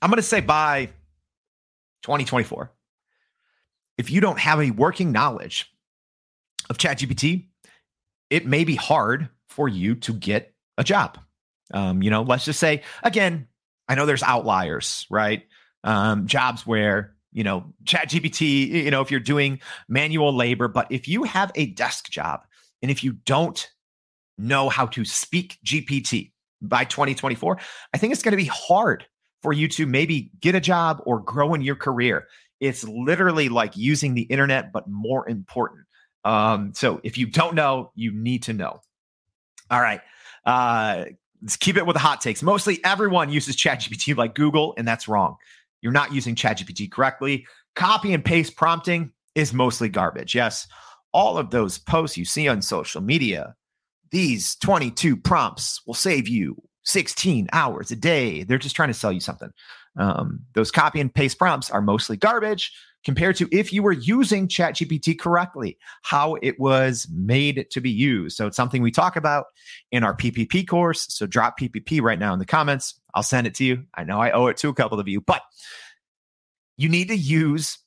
I'm 0.02 0.10
going 0.10 0.18
to 0.18 0.24
say 0.24 0.40
by 0.40 0.88
2024, 2.04 2.72
if 4.00 4.10
you 4.10 4.22
don't 4.22 4.40
have 4.40 4.62
a 4.62 4.72
working 4.72 5.12
knowledge 5.12 5.70
of 6.70 6.78
ChatGPT, 6.78 7.48
it 8.30 8.46
may 8.46 8.64
be 8.64 8.76
hard 8.76 9.28
for 9.50 9.68
you 9.68 9.94
to 9.96 10.14
get 10.14 10.54
a 10.78 10.86
job. 10.86 11.20
Um, 11.74 12.02
you 12.02 12.10
know, 12.10 12.22
let's 12.22 12.46
just 12.46 12.62
say, 12.62 12.84
again, 13.04 13.48
I 13.90 13.96
know 13.96 14.06
there's 14.06 14.24
outliers, 14.24 15.06
right? 15.10 15.44
Um, 15.84 16.28
jobs 16.28 16.66
where, 16.66 17.14
you 17.34 17.44
know, 17.44 17.74
ChatGPT, 17.84 18.70
you 18.70 18.90
know, 18.90 19.02
if 19.02 19.12
you're 19.12 19.20
doing 19.20 19.60
manual 19.90 20.34
labor, 20.34 20.70
but 20.70 20.88
if 20.90 21.10
you 21.10 21.24
have 21.24 21.52
a 21.56 21.66
desk 21.66 22.10
job 22.10 22.46
and 22.82 22.90
if 22.90 23.04
you 23.04 23.14
don't 23.26 23.70
know 24.38 24.70
how 24.70 24.86
to 24.88 25.04
speak 25.04 25.58
GPT 25.66 26.32
by 26.62 26.86
2024, 26.86 27.60
I 27.94 27.98
think 27.98 28.14
it's 28.14 28.24
going 28.24 28.32
to 28.32 28.38
be 28.38 28.46
hard 28.46 29.06
for 29.42 29.52
you 29.52 29.68
to 29.68 29.86
maybe 29.86 30.32
get 30.40 30.56
a 30.56 30.62
job 30.62 31.02
or 31.06 31.20
grow 31.20 31.54
in 31.54 31.62
your 31.62 31.76
career. 31.76 32.28
It's 32.60 32.84
literally 32.84 33.50
like 33.50 33.78
using 33.78 34.14
the 34.14 34.24
internet, 34.24 34.72
but 34.72 34.88
more 34.88 35.28
important. 35.30 35.86
Um, 36.26 36.74
so 36.76 37.00
if 37.04 37.18
you 37.18 37.26
don't 37.28 37.56
know, 37.56 37.92
you 37.96 38.12
need 38.12 38.44
to 38.44 38.54
know. 38.54 38.82
All 39.72 39.82
right. 39.82 40.02
Uh, 40.46 41.06
let's 41.42 41.58
keep 41.58 41.78
it 41.78 41.86
with 41.86 41.96
the 41.96 42.00
hot 42.00 42.22
takes. 42.22 42.44
Mostly 42.44 42.84
everyone 42.84 43.30
uses 43.30 43.56
ChatGPT 43.56 44.16
like 44.16 44.36
Google, 44.36 44.74
and 44.78 44.88
that's 44.88 45.08
wrong. 45.08 45.36
You're 45.82 45.92
not 45.92 46.14
using 46.14 46.36
ChatGPT 46.36 46.92
correctly. 46.92 47.46
Copy 47.76 48.14
and 48.14 48.24
paste 48.24 48.56
prompting 48.56 49.12
is 49.36 49.54
mostly 49.54 49.90
garbage. 49.90 50.36
Yes, 50.36 50.68
all 51.14 51.38
of 51.38 51.52
those 51.52 51.78
posts 51.78 52.18
you 52.18 52.26
see 52.26 52.48
on 52.48 52.62
social 52.62 53.02
media, 53.02 53.56
these 54.12 54.56
22 54.58 55.16
prompts 55.16 55.82
will 55.86 55.94
save 55.94 56.28
you 56.28 56.62
16 56.84 57.48
hours 57.54 57.92
a 57.92 57.96
day. 57.96 58.44
They're 58.44 58.58
just 58.58 58.76
trying 58.76 58.90
to 58.90 58.94
sell 58.94 59.12
you 59.12 59.20
something. 59.20 59.52
Um, 59.98 60.42
those 60.54 60.72
copy 60.72 61.00
and 61.00 61.14
paste 61.14 61.38
prompts 61.38 61.70
are 61.70 61.82
mostly 61.82 62.18
garbage 62.18 62.72
compared 63.04 63.36
to 63.38 63.48
if 63.52 63.72
you 63.72 63.82
were 63.82 63.94
using 63.94 64.48
ChatGPT 64.48 65.18
correctly, 65.18 65.78
how 66.04 66.36
it 66.42 66.60
was 66.60 67.08
made 67.12 67.68
to 67.72 67.80
be 67.80 67.90
used. 67.90 68.36
So 68.36 68.48
it's 68.48 68.58
something 68.58 68.82
we 68.82 68.92
talk 68.92 69.16
about 69.16 69.46
in 69.92 70.04
our 70.04 70.16
PPP 70.16 70.68
course. 70.68 71.06
So 71.10 71.26
drop 71.26 71.60
PPP 71.60 72.02
right 72.02 72.20
now 72.20 72.34
in 72.34 72.40
the 72.40 72.46
comments. 72.46 73.00
I'll 73.14 73.24
send 73.24 73.48
it 73.48 73.56
to 73.56 73.64
you. 73.64 73.86
I 73.96 74.04
know 74.04 74.20
I 74.20 74.32
owe 74.32 74.48
it 74.48 74.58
to 74.58 74.70
a 74.70 74.74
couple 74.74 75.00
of 75.00 75.08
you, 75.08 75.22
but 75.22 75.42
you 76.78 76.90
need 76.90 77.08
to 77.08 77.16
use 77.16 77.78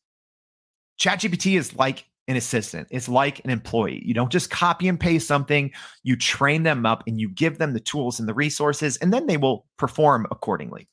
ChatGPT 0.98 1.58
is 1.58 1.74
like 1.76 2.06
an 2.28 2.36
assistant. 2.36 2.88
It's 2.90 3.08
like 3.08 3.44
an 3.44 3.50
employee. 3.50 4.02
You 4.04 4.14
don't 4.14 4.30
just 4.30 4.50
copy 4.50 4.88
and 4.88 4.98
paste 4.98 5.26
something, 5.26 5.72
you 6.02 6.16
train 6.16 6.62
them 6.62 6.86
up 6.86 7.02
and 7.06 7.20
you 7.20 7.28
give 7.28 7.58
them 7.58 7.72
the 7.72 7.80
tools 7.80 8.20
and 8.20 8.28
the 8.28 8.34
resources, 8.34 8.96
and 8.98 9.12
then 9.12 9.26
they 9.26 9.36
will 9.36 9.66
perform 9.76 10.26
accordingly. 10.30 10.88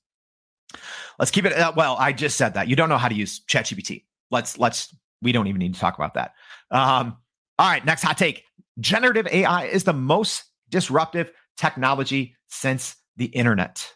Let's 1.17 1.31
keep 1.31 1.45
it. 1.45 1.53
Uh, 1.53 1.73
well, 1.75 1.95
I 1.99 2.13
just 2.13 2.37
said 2.37 2.53
that. 2.53 2.67
You 2.67 2.75
don't 2.75 2.89
know 2.89 2.97
how 2.97 3.07
to 3.07 3.15
use 3.15 3.41
ChatGPT. 3.41 4.03
Let's, 4.31 4.57
let's, 4.57 4.95
we 5.21 5.31
don't 5.31 5.47
even 5.47 5.59
need 5.59 5.73
to 5.73 5.79
talk 5.79 5.95
about 5.95 6.13
that. 6.13 6.33
Um, 6.71 7.17
all 7.57 7.69
right, 7.69 7.83
next 7.83 8.03
hot 8.03 8.17
take. 8.17 8.43
Generative 8.79 9.27
AI 9.27 9.65
is 9.65 9.83
the 9.83 9.93
most 9.93 10.43
disruptive 10.69 11.31
technology 11.57 12.35
since 12.47 12.95
the 13.17 13.25
internet. 13.25 13.91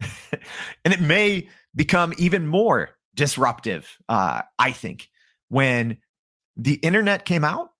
and 0.84 0.92
it 0.94 1.00
may 1.00 1.48
become 1.74 2.12
even 2.18 2.46
more 2.46 2.90
disruptive, 3.14 3.96
uh, 4.08 4.42
I 4.58 4.72
think, 4.72 5.08
when 5.48 5.98
the 6.56 6.74
internet 6.74 7.24
came 7.24 7.44
out, 7.44 7.70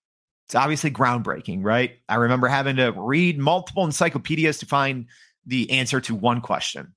it's 0.46 0.54
obviously 0.54 0.90
groundbreaking, 0.90 1.62
right? 1.62 1.98
I 2.08 2.14
remember 2.14 2.48
having 2.48 2.76
to 2.76 2.92
read 2.92 3.38
multiple 3.38 3.84
encyclopedias 3.84 4.58
to 4.58 4.66
find 4.66 5.06
the 5.44 5.70
answer 5.70 6.00
to 6.02 6.14
one 6.14 6.40
question. 6.40 6.94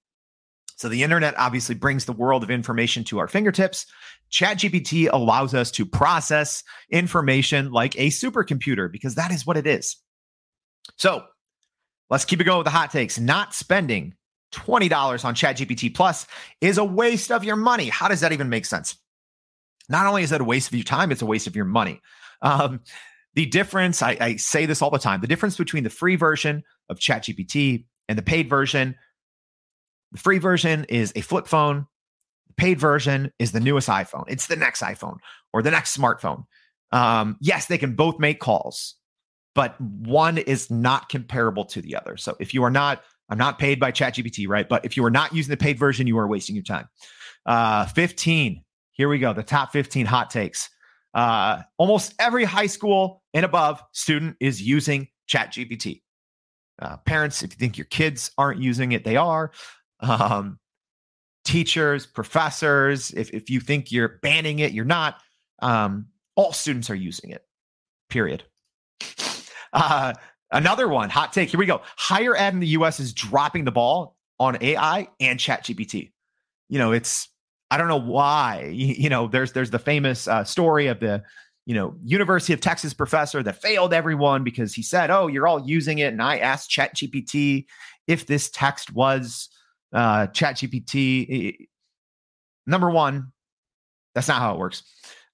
So 0.82 0.90
the 0.90 1.04
internet 1.04 1.38
obviously 1.38 1.76
brings 1.76 2.06
the 2.06 2.12
world 2.12 2.42
of 2.42 2.50
information 2.50 3.04
to 3.04 3.20
our 3.20 3.28
fingertips. 3.28 3.86
ChatGPT 4.32 5.10
allows 5.14 5.54
us 5.54 5.70
to 5.74 5.86
process 5.86 6.64
information 6.90 7.72
like 7.72 7.96
a 8.00 8.08
supercomputer 8.08 8.92
because 8.92 9.14
that 9.14 9.30
is 9.30 9.46
what 9.46 9.58
it 9.58 9.68
is. 9.68 9.98
So 10.98 11.24
let's 12.10 12.26
keep 12.26 12.42
it 12.42 12.46
going 12.46 12.58
with 12.58 12.66
the 12.66 12.72
hot 12.72 12.90
takes. 12.90 13.20
Not 13.20 13.54
spending 13.54 14.16
$20 14.54 15.24
on 15.24 15.36
ChatGPT 15.36 15.94
Plus 15.94 16.26
is 16.62 16.80
a 16.80 16.84
waste 16.84 17.32
of 17.32 17.44
your 17.44 17.58
money. 17.58 17.88
How 17.88 18.08
does 18.08 18.22
that 18.22 18.32
even 18.32 18.50
make 18.50 18.66
sense? 18.66 18.96
Not 19.88 20.08
only 20.08 20.24
is 20.24 20.32
it 20.32 20.42
a 20.42 20.44
waste 20.44 20.70
of 20.70 20.74
your 20.74 20.84
time, 20.84 21.12
it's 21.12 21.22
a 21.22 21.28
waste 21.28 21.46
of 21.46 21.56
your 21.56 21.66
money. 21.66 22.02
Um, 22.42 22.80
the 23.36 23.46
difference, 23.46 24.02
I, 24.02 24.18
I 24.20 24.36
say 24.38 24.66
this 24.66 24.82
all 24.82 24.90
the 24.90 24.98
time, 24.98 25.22
the 25.22 25.28
difference 25.28 25.58
between 25.58 25.84
the 25.84 25.92
free 25.92 26.16
version 26.16 26.64
of 26.90 26.98
ChatGPT 26.98 27.86
and 28.10 28.18
the 28.18 28.24
paid 28.24 28.50
version, 28.50 28.96
the 30.12 30.20
free 30.20 30.40
version 30.40 30.86
is 30.90 31.14
a 31.16 31.22
flip 31.22 31.48
phone. 31.48 31.88
The 32.48 32.54
paid 32.54 32.80
version 32.80 33.32
is 33.40 33.52
the 33.52 33.60
newest 33.60 33.88
iPhone. 33.88 34.26
It's 34.28 34.48
the 34.48 34.56
next 34.56 34.82
iPhone 34.82 35.18
or 35.54 35.62
the 35.62 35.72
next 35.72 35.98
smartphone. 35.98 36.46
Um, 36.92 37.38
yes, 37.40 37.68
they 37.68 37.78
can 37.78 37.96
both 37.96 38.20
make 38.20 38.40
calls, 38.40 38.96
but 39.56 39.80
one 39.80 40.38
is 40.38 40.70
not 40.70 41.10
comparable 41.10 41.66
to 41.66 41.82
the 41.82 41.96
other. 41.96 42.18
So 42.18 42.36
if 42.40 42.54
you 42.54 42.64
are 42.64 42.72
not, 42.72 43.04
I'm 43.30 43.38
not 43.38 43.60
paid 43.60 43.80
by 43.80 43.92
ChatGPT, 43.92 44.48
right? 44.48 44.68
But 44.68 44.84
if 44.84 44.98
you 44.98 45.06
are 45.06 45.12
not 45.12 45.34
using 45.34 45.52
the 45.52 45.58
paid 45.58 45.80
version, 45.80 46.08
you 46.08 46.18
are 46.18 46.28
wasting 46.28 46.56
your 46.56 46.64
time. 46.64 46.90
Uh, 47.46 47.86
15 47.86 48.62
here 49.02 49.10
we 49.10 49.18
go. 49.18 49.34
The 49.34 49.42
top 49.42 49.72
15 49.72 50.06
hot 50.06 50.30
takes. 50.30 50.70
Uh, 51.14 51.64
almost 51.78 52.14
every 52.20 52.44
high 52.44 52.68
school 52.68 53.24
and 53.34 53.44
above 53.44 53.82
student 53.94 54.38
is 54.40 54.62
using 54.62 55.08
ChatGPT. 55.28 56.04
Uh, 56.80 56.98
parents, 56.98 57.42
if 57.42 57.52
you 57.52 57.58
think 57.58 57.78
your 57.78 57.86
kids 57.86 58.32
aren't 58.38 58.62
using 58.62 58.92
it, 58.92 59.04
they 59.04 59.18
are. 59.18 59.52
Um, 60.02 60.60
teachers, 61.44 62.06
professors, 62.06 63.12
if, 63.12 63.32
if 63.32 63.50
you 63.50 63.60
think 63.60 63.92
you're 63.92 64.20
banning 64.22 64.60
it, 64.60 64.72
you're 64.72 64.86
not. 64.86 65.22
Um, 65.62 66.08
all 66.36 66.54
students 66.54 66.90
are 66.90 66.96
using 66.96 67.32
it, 67.32 67.46
period. 68.10 68.44
Uh, 69.74 70.14
another 70.52 70.88
one, 70.88 71.10
hot 71.10 71.34
take. 71.34 71.50
Here 71.50 71.60
we 71.60 71.66
go. 71.66 71.82
Higher 71.98 72.36
ed 72.36 72.54
in 72.54 72.60
the 72.60 72.68
US 72.68 73.00
is 73.00 73.14
dropping 73.14 73.66
the 73.66 73.72
ball 73.72 74.16
on 74.40 74.58
AI 74.62 75.08
and 75.20 75.40
ChatGPT. 75.40 76.12
You 76.70 76.80
know, 76.80 76.92
it's 76.92 77.30
I 77.70 77.78
don't 77.78 77.88
know 77.88 78.00
why. 78.00 78.70
You, 78.74 78.88
you 78.88 79.10
know, 79.10 79.28
there's 79.28 79.54
there's 79.54 79.70
the 79.70 79.80
famous 79.80 80.28
uh, 80.28 80.44
story 80.44 80.88
of 80.88 81.00
the 81.00 81.24
you 81.66 81.76
know 81.76 81.96
University 82.04 82.54
of 82.54 82.60
Texas 82.60 82.94
professor 82.94 83.44
that 83.44 83.62
failed 83.62 83.94
everyone 83.94 84.44
because 84.44 84.74
he 84.74 84.82
said, 84.82 85.10
"Oh, 85.10 85.28
you're 85.28 85.48
all 85.48 85.66
using 85.66 86.00
it," 86.00 86.12
and 86.12 86.22
I 86.22 86.40
asked 86.40 86.72
ChatGPT 86.72 87.66
if 88.08 88.26
this 88.26 88.50
text 88.50 88.94
was 88.94 89.50
uh, 89.94 90.28
ChatGPT. 90.28 91.68
Number 92.68 92.90
one, 92.90 93.32
that's 94.16 94.28
not 94.28 94.40
how 94.40 94.54
it 94.54 94.60
works. 94.60 94.84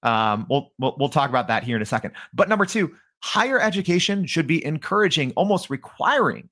Um, 0.02 0.46
we'll, 0.48 0.72
we'll 0.78 0.96
we'll 0.98 1.08
talk 1.08 1.30
about 1.30 1.48
that 1.48 1.64
here 1.64 1.76
in 1.76 1.82
a 1.82 1.86
second. 1.86 2.12
But 2.32 2.48
number 2.48 2.64
two, 2.64 2.94
higher 3.22 3.60
education 3.60 4.26
should 4.26 4.46
be 4.46 4.64
encouraging, 4.64 5.32
almost 5.32 5.70
requiring 5.70 6.48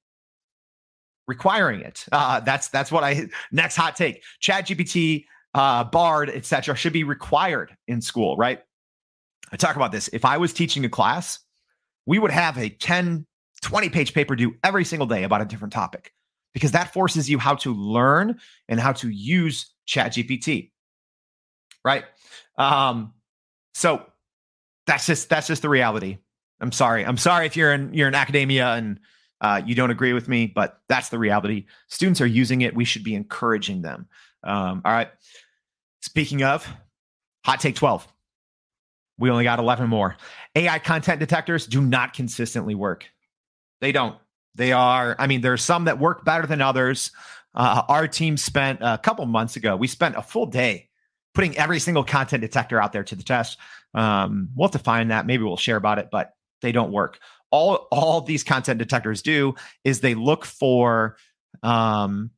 requiring 1.27 1.81
it. 1.81 2.05
Uh, 2.13 2.41
that's 2.41 2.69
that's 2.69 2.93
what 2.93 3.05
I 3.05 3.29
next 3.53 3.77
hot 3.77 3.97
take. 3.97 4.23
ChatGPT 4.43 5.25
uh, 5.55 5.85
Bard, 5.85 6.31
etc., 6.31 6.77
should 6.77 6.93
be 6.93 7.05
required 7.05 7.77
in 7.89 8.01
school, 8.01 8.37
right? 8.37 8.61
I 9.53 9.57
talk 9.57 9.77
about 9.77 9.93
this. 9.93 10.09
If 10.13 10.25
I 10.25 10.37
was 10.37 10.53
teaching 10.53 10.85
a 10.85 10.89
class, 10.89 11.39
we 12.05 12.19
would 12.19 12.31
have 12.31 12.59
a 12.59 12.69
10, 12.69 13.27
20 13.63 13.89
page 13.89 14.13
paper 14.13 14.37
due 14.37 14.55
every 14.65 14.85
single 14.85 15.07
day 15.07 15.23
about 15.23 15.41
a 15.41 15.45
different 15.45 15.73
topic 15.73 16.13
because 16.57 16.73
that 16.73 16.95
forces 16.95 17.29
you 17.29 17.39
how 17.39 17.55
to 17.55 17.75
learn 17.75 18.41
and 18.67 18.81
how 18.81 18.91
to 18.91 19.11
use 19.11 19.75
ChatGPT, 19.87 20.71
right? 21.85 22.05
Um, 22.57 23.13
so 23.75 24.07
that's 24.87 25.05
just 25.05 25.29
that's 25.29 25.49
just 25.49 25.61
the 25.61 25.69
reality. 25.69 26.17
I'm 26.63 26.73
sorry. 26.73 27.05
I'm 27.05 27.19
sorry 27.19 27.45
if 27.45 27.59
you're 27.59 27.75
in 27.75 27.93
you're 27.93 28.09
in 28.09 28.15
academia 28.15 28.69
and 28.69 28.99
uh, 29.43 29.61
you 29.67 29.75
don't 29.75 29.91
agree 29.91 30.15
with 30.15 30.29
me, 30.29 30.47
but 30.47 30.81
that's 30.89 31.11
the 31.11 31.19
reality. 31.19 31.67
Students 31.89 32.23
are 32.23 32.27
using 32.27 32.63
it. 32.63 32.75
We 32.75 32.87
should 32.87 33.05
be 33.05 33.15
encouraging 33.15 33.83
them. 33.83 34.09
Um, 34.43 34.81
all 34.83 34.93
right. 34.93 35.11
Speaking 36.01 36.43
of 36.43 36.67
hot 37.45 37.61
take 37.61 37.75
12, 37.75 38.09
We 39.19 39.29
only 39.29 39.45
got 39.45 39.59
11 39.59 39.91
more. 39.91 40.17
AI 40.55 40.79
content 40.79 41.21
detectors 41.21 41.67
do 41.67 41.83
not 41.83 42.15
consistently 42.15 42.75
work. 42.75 43.05
They 43.83 43.93
don't. 43.93 44.17
They 44.57 44.73
are, 44.73 45.15
I 45.19 45.27
mean, 45.27 45.43
there 45.43 45.53
are 45.53 45.59
some 45.59 45.85
that 45.85 45.99
work 45.99 46.25
better 46.25 46.47
than 46.47 46.61
others. 46.61 47.13
Uh, 47.55 47.83
our 47.89 48.09
team 48.09 48.37
spent 48.37 48.81
a 48.83 48.99
couple 48.99 49.25
months 49.27 49.57
ago, 49.57 49.77
we 49.77 49.87
spent 49.87 50.17
a 50.17 50.23
full 50.23 50.47
day 50.47 50.89
putting 51.35 51.57
every 51.59 51.79
single 51.79 52.03
content 52.03 52.41
detector 52.41 52.81
out 52.81 52.93
there 52.93 53.05
to 53.05 53.15
the 53.15 53.23
test. 53.23 53.59
Um, 53.95 54.49
we'll 54.57 54.69
find 54.69 55.11
that. 55.11 55.27
Maybe 55.27 55.45
we'll 55.45 55.57
share 55.57 55.77
about 55.77 55.99
it, 55.99 56.09
but 56.11 56.33
they 56.63 56.73
don't 56.73 56.93
work. 56.93 57.19
All 57.51 57.87
all 57.93 58.23
these 58.23 58.43
content 58.43 58.79
detectors 58.79 59.23
do 59.23 59.55
is 59.85 60.01
they 60.01 60.15
look 60.15 60.45
for 60.45 61.17
um, 61.63 62.31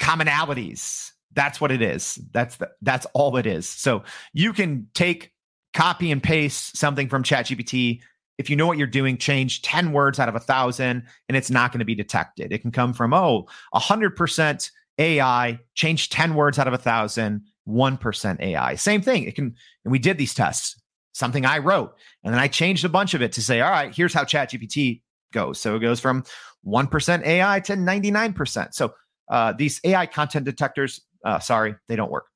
commonalities. 0.00 1.12
That's 1.32 1.60
what 1.60 1.72
it 1.72 1.80
is. 1.80 2.18
That's 2.32 2.56
the, 2.56 2.70
that's 2.82 3.06
all 3.14 3.36
it 3.36 3.46
is. 3.46 3.68
So 3.68 4.02
you 4.32 4.52
can 4.52 4.88
take 4.94 5.32
copy 5.72 6.10
and 6.10 6.22
paste 6.22 6.76
something 6.76 7.08
from 7.08 7.22
ChatGPT. 7.22 8.02
If 8.38 8.50
you 8.50 8.56
know 8.56 8.66
what 8.66 8.78
you're 8.78 8.86
doing, 8.86 9.18
change 9.18 9.62
10 9.62 9.92
words 9.92 10.18
out 10.18 10.28
of 10.28 10.34
a 10.34 10.40
thousand 10.40 11.04
and 11.28 11.36
it's 11.36 11.50
not 11.50 11.70
going 11.70 11.80
to 11.80 11.84
be 11.84 11.94
detected. 11.94 12.52
It 12.52 12.58
can 12.58 12.72
come 12.72 12.92
from, 12.92 13.12
oh, 13.12 13.46
100% 13.74 14.70
AI, 14.98 15.58
change 15.74 16.08
10 16.08 16.34
words 16.34 16.58
out 16.58 16.68
of 16.68 16.74
a 16.74 16.78
thousand, 16.78 17.42
1% 17.68 18.40
AI. 18.40 18.74
Same 18.74 19.02
thing. 19.02 19.24
It 19.24 19.34
can, 19.34 19.54
and 19.84 19.92
we 19.92 19.98
did 19.98 20.18
these 20.18 20.34
tests, 20.34 20.80
something 21.12 21.44
I 21.44 21.58
wrote, 21.58 21.94
and 22.24 22.32
then 22.32 22.40
I 22.40 22.48
changed 22.48 22.84
a 22.84 22.88
bunch 22.88 23.14
of 23.14 23.22
it 23.22 23.32
to 23.32 23.42
say, 23.42 23.60
all 23.60 23.70
right, 23.70 23.94
here's 23.94 24.14
how 24.14 24.24
ChatGPT 24.24 25.02
goes. 25.32 25.60
So 25.60 25.76
it 25.76 25.80
goes 25.80 26.00
from 26.00 26.24
1% 26.66 27.26
AI 27.26 27.60
to 27.60 27.74
99%. 27.74 28.74
So 28.74 28.94
uh, 29.30 29.52
these 29.52 29.80
AI 29.84 30.06
content 30.06 30.44
detectors, 30.44 31.00
uh, 31.24 31.38
sorry, 31.38 31.74
they 31.88 31.96
don't 31.96 32.10
work. 32.10 32.26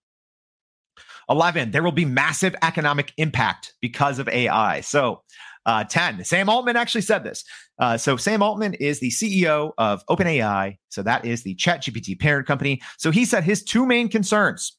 11, 1.28 1.72
there 1.72 1.82
will 1.82 1.92
be 1.92 2.04
massive 2.04 2.54
economic 2.62 3.12
impact 3.16 3.74
because 3.80 4.18
of 4.18 4.28
AI. 4.28 4.80
So, 4.80 5.22
uh, 5.66 5.84
10, 5.84 6.24
Sam 6.24 6.48
Altman 6.48 6.76
actually 6.76 7.02
said 7.02 7.24
this. 7.24 7.44
Uh, 7.78 7.98
so, 7.98 8.16
Sam 8.16 8.42
Altman 8.42 8.74
is 8.74 9.00
the 9.00 9.10
CEO 9.10 9.72
of 9.76 10.02
OpenAI. 10.06 10.78
So, 10.88 11.02
that 11.02 11.24
is 11.24 11.42
the 11.42 11.54
ChatGPT 11.56 12.18
parent 12.18 12.46
company. 12.46 12.80
So, 12.96 13.10
he 13.10 13.24
said 13.24 13.44
his 13.44 13.62
two 13.62 13.84
main 13.84 14.08
concerns 14.08 14.76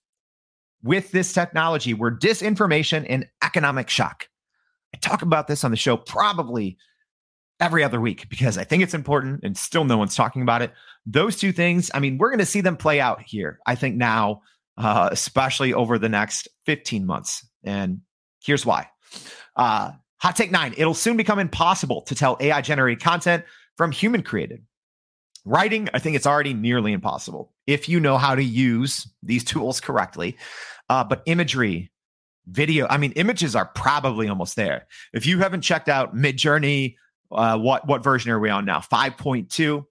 with 0.82 1.12
this 1.12 1.34
technology 1.34 1.94
were 1.94 2.12
disinformation 2.12 3.06
and 3.10 3.28
economic 3.44 3.90
shock. 3.90 4.28
I 4.96 4.98
talk 4.98 5.22
about 5.22 5.48
this 5.48 5.64
on 5.64 5.72
the 5.72 5.78
show 5.78 5.98
probably 5.98 6.78
every 7.60 7.84
other 7.84 8.00
week 8.00 8.30
because 8.30 8.58
I 8.58 8.64
think 8.64 8.84
it's 8.84 8.94
important 8.94 9.42
and 9.44 9.58
still 9.58 9.84
no 9.84 9.98
one's 9.98 10.16
talking 10.16 10.42
about 10.42 10.62
it. 10.62 10.72
Those 11.06 11.38
two 11.38 11.52
things, 11.52 11.92
I 11.94 12.00
mean, 12.00 12.18
we're 12.18 12.30
going 12.30 12.40
to 12.40 12.46
see 12.46 12.62
them 12.62 12.78
play 12.78 13.00
out 13.00 13.22
here, 13.22 13.60
I 13.66 13.76
think 13.76 13.96
now, 13.96 14.42
uh, 14.78 15.10
especially 15.12 15.74
over 15.74 15.98
the 15.98 16.10
next 16.10 16.48
15 16.66 17.06
months. 17.06 17.46
And 17.64 18.02
here's 18.44 18.66
why. 18.66 18.88
Uh, 19.56 19.92
hot 20.20 20.36
take 20.36 20.52
nine 20.52 20.74
it'll 20.78 20.94
soon 20.94 21.18
become 21.18 21.40
impossible 21.40 22.02
to 22.04 22.16
tell 22.16 22.38
AI 22.40 22.62
generated 22.62 23.04
content 23.04 23.44
from 23.76 23.92
human 23.92 24.24
created. 24.24 24.64
Writing, 25.46 25.88
I 25.94 26.00
think 26.00 26.16
it's 26.18 26.28
already 26.28 26.54
nearly 26.54 26.92
impossible 26.92 27.54
if 27.68 27.88
you 27.88 28.00
know 28.00 28.18
how 28.18 28.36
to 28.36 28.44
use 28.44 29.08
these 29.24 29.44
tools 29.44 29.80
correctly. 29.80 30.38
Uh, 30.90 31.04
but 31.04 31.22
imagery, 31.26 31.92
video, 32.48 32.88
I 32.90 32.98
mean, 32.98 33.14
images 33.14 33.56
are 33.56 33.66
probably 33.66 34.28
almost 34.28 34.56
there. 34.56 34.88
If 35.14 35.26
you 35.26 35.40
haven't 35.40 35.62
checked 35.62 35.88
out 35.88 36.16
Midjourney, 36.16 36.96
uh, 37.32 37.58
what 37.58 37.88
what 37.88 38.04
version 38.04 38.32
are 38.32 38.40
we 38.40 38.50
on 38.50 38.66
now? 38.66 38.80
5.2. 38.80 39.86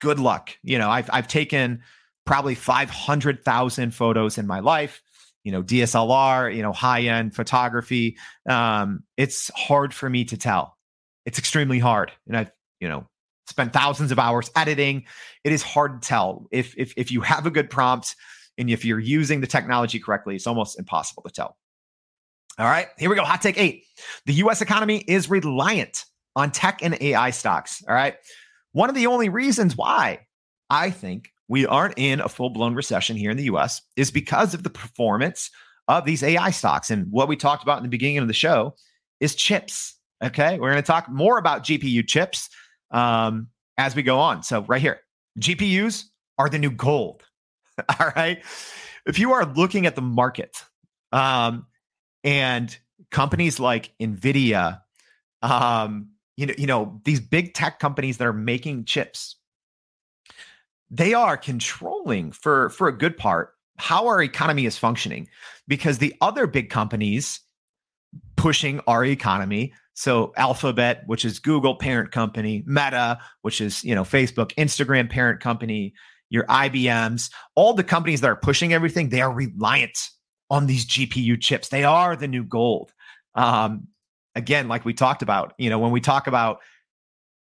Good 0.00 0.18
luck. 0.18 0.50
You 0.62 0.78
know, 0.78 0.90
I've 0.90 1.08
I've 1.12 1.28
taken 1.28 1.82
probably 2.24 2.54
500,000 2.54 3.94
photos 3.94 4.36
in 4.36 4.46
my 4.46 4.60
life. 4.60 5.02
You 5.48 5.52
know, 5.52 5.62
DSLR, 5.62 6.54
you 6.54 6.60
know, 6.60 6.74
high 6.74 7.04
end 7.04 7.34
photography. 7.34 8.18
Um, 8.46 9.02
it's 9.16 9.50
hard 9.56 9.94
for 9.94 10.10
me 10.10 10.26
to 10.26 10.36
tell. 10.36 10.76
It's 11.24 11.38
extremely 11.38 11.78
hard, 11.78 12.12
and 12.26 12.36
I've 12.36 12.50
you 12.80 12.88
know 12.88 13.06
spent 13.46 13.72
thousands 13.72 14.12
of 14.12 14.18
hours 14.18 14.50
editing. 14.54 15.06
It 15.44 15.52
is 15.52 15.62
hard 15.62 16.02
to 16.02 16.06
tell 16.06 16.48
if 16.50 16.74
if 16.76 16.92
if 16.98 17.10
you 17.10 17.22
have 17.22 17.46
a 17.46 17.50
good 17.50 17.70
prompt 17.70 18.14
and 18.58 18.68
if 18.68 18.84
you're 18.84 18.98
using 18.98 19.40
the 19.40 19.46
technology 19.46 19.98
correctly. 19.98 20.34
It's 20.34 20.46
almost 20.46 20.78
impossible 20.78 21.22
to 21.22 21.30
tell. 21.30 21.56
All 22.58 22.66
right, 22.66 22.88
here 22.98 23.08
we 23.08 23.16
go. 23.16 23.24
Hot 23.24 23.40
take 23.40 23.58
eight: 23.58 23.84
The 24.26 24.34
U.S. 24.34 24.60
economy 24.60 24.98
is 25.08 25.30
reliant 25.30 26.04
on 26.36 26.50
tech 26.50 26.82
and 26.82 26.94
AI 27.00 27.30
stocks. 27.30 27.82
All 27.88 27.94
right. 27.94 28.16
One 28.72 28.90
of 28.90 28.94
the 28.94 29.06
only 29.06 29.30
reasons 29.30 29.78
why 29.78 30.26
I 30.68 30.90
think 30.90 31.32
we 31.48 31.66
aren't 31.66 31.98
in 31.98 32.20
a 32.20 32.28
full 32.28 32.50
blown 32.50 32.74
recession 32.74 33.16
here 33.16 33.30
in 33.30 33.36
the 33.36 33.44
US 33.44 33.82
is 33.96 34.10
because 34.10 34.54
of 34.54 34.62
the 34.62 34.70
performance 34.70 35.50
of 35.88 36.04
these 36.04 36.22
AI 36.22 36.50
stocks. 36.50 36.90
And 36.90 37.10
what 37.10 37.28
we 37.28 37.36
talked 37.36 37.62
about 37.62 37.78
in 37.78 37.82
the 37.82 37.88
beginning 37.88 38.18
of 38.18 38.28
the 38.28 38.34
show 38.34 38.74
is 39.20 39.34
chips. 39.34 39.96
Okay. 40.22 40.58
We're 40.58 40.70
going 40.70 40.82
to 40.82 40.86
talk 40.86 41.08
more 41.08 41.38
about 41.38 41.64
GPU 41.64 42.06
chips 42.06 42.50
um, 42.90 43.48
as 43.78 43.96
we 43.96 44.02
go 44.02 44.18
on. 44.18 44.42
So, 44.42 44.62
right 44.62 44.80
here, 44.80 45.00
GPUs 45.40 46.04
are 46.38 46.48
the 46.48 46.58
new 46.58 46.70
gold. 46.70 47.22
All 48.00 48.12
right. 48.14 48.42
If 49.06 49.18
you 49.18 49.32
are 49.32 49.46
looking 49.46 49.86
at 49.86 49.94
the 49.94 50.02
market 50.02 50.62
um, 51.12 51.66
and 52.24 52.76
companies 53.10 53.58
like 53.58 53.94
NVIDIA, 54.00 54.80
um, 55.40 56.10
you 56.36 56.46
know, 56.46 56.54
you 56.58 56.66
know, 56.66 57.00
these 57.04 57.20
big 57.20 57.54
tech 57.54 57.78
companies 57.78 58.18
that 58.18 58.26
are 58.26 58.32
making 58.32 58.84
chips, 58.84 59.36
they 60.90 61.14
are 61.14 61.36
controlling 61.36 62.32
for 62.32 62.70
for 62.70 62.88
a 62.88 62.96
good 62.96 63.16
part 63.16 63.54
how 63.78 64.06
our 64.06 64.22
economy 64.22 64.66
is 64.66 64.76
functioning 64.76 65.28
because 65.68 65.98
the 65.98 66.14
other 66.20 66.46
big 66.46 66.70
companies 66.70 67.40
pushing 68.36 68.80
our 68.86 69.04
economy 69.04 69.72
so 69.94 70.32
alphabet 70.36 71.02
which 71.06 71.24
is 71.24 71.38
google 71.38 71.76
parent 71.76 72.10
company 72.10 72.62
meta 72.66 73.18
which 73.42 73.60
is 73.60 73.84
you 73.84 73.94
know 73.94 74.04
facebook 74.04 74.52
instagram 74.54 75.08
parent 75.08 75.40
company 75.40 75.92
your 76.30 76.44
ibms 76.44 77.30
all 77.54 77.74
the 77.74 77.84
companies 77.84 78.20
that 78.20 78.28
are 78.30 78.36
pushing 78.36 78.72
everything 78.72 79.08
they 79.08 79.20
are 79.20 79.32
reliant 79.32 79.98
on 80.50 80.66
these 80.66 80.86
gpu 80.86 81.40
chips. 81.40 81.68
They 81.68 81.84
are 81.84 82.16
the 82.16 82.28
new 82.28 82.44
gold. 82.44 82.92
Um, 83.34 83.88
again, 84.34 84.68
like 84.68 84.84
we 84.84 84.94
talked 84.94 85.22
about, 85.22 85.54
you 85.58 85.70
know, 85.70 85.78
when 85.78 85.90
we 85.90 86.00
talk 86.00 86.26
about 86.26 86.60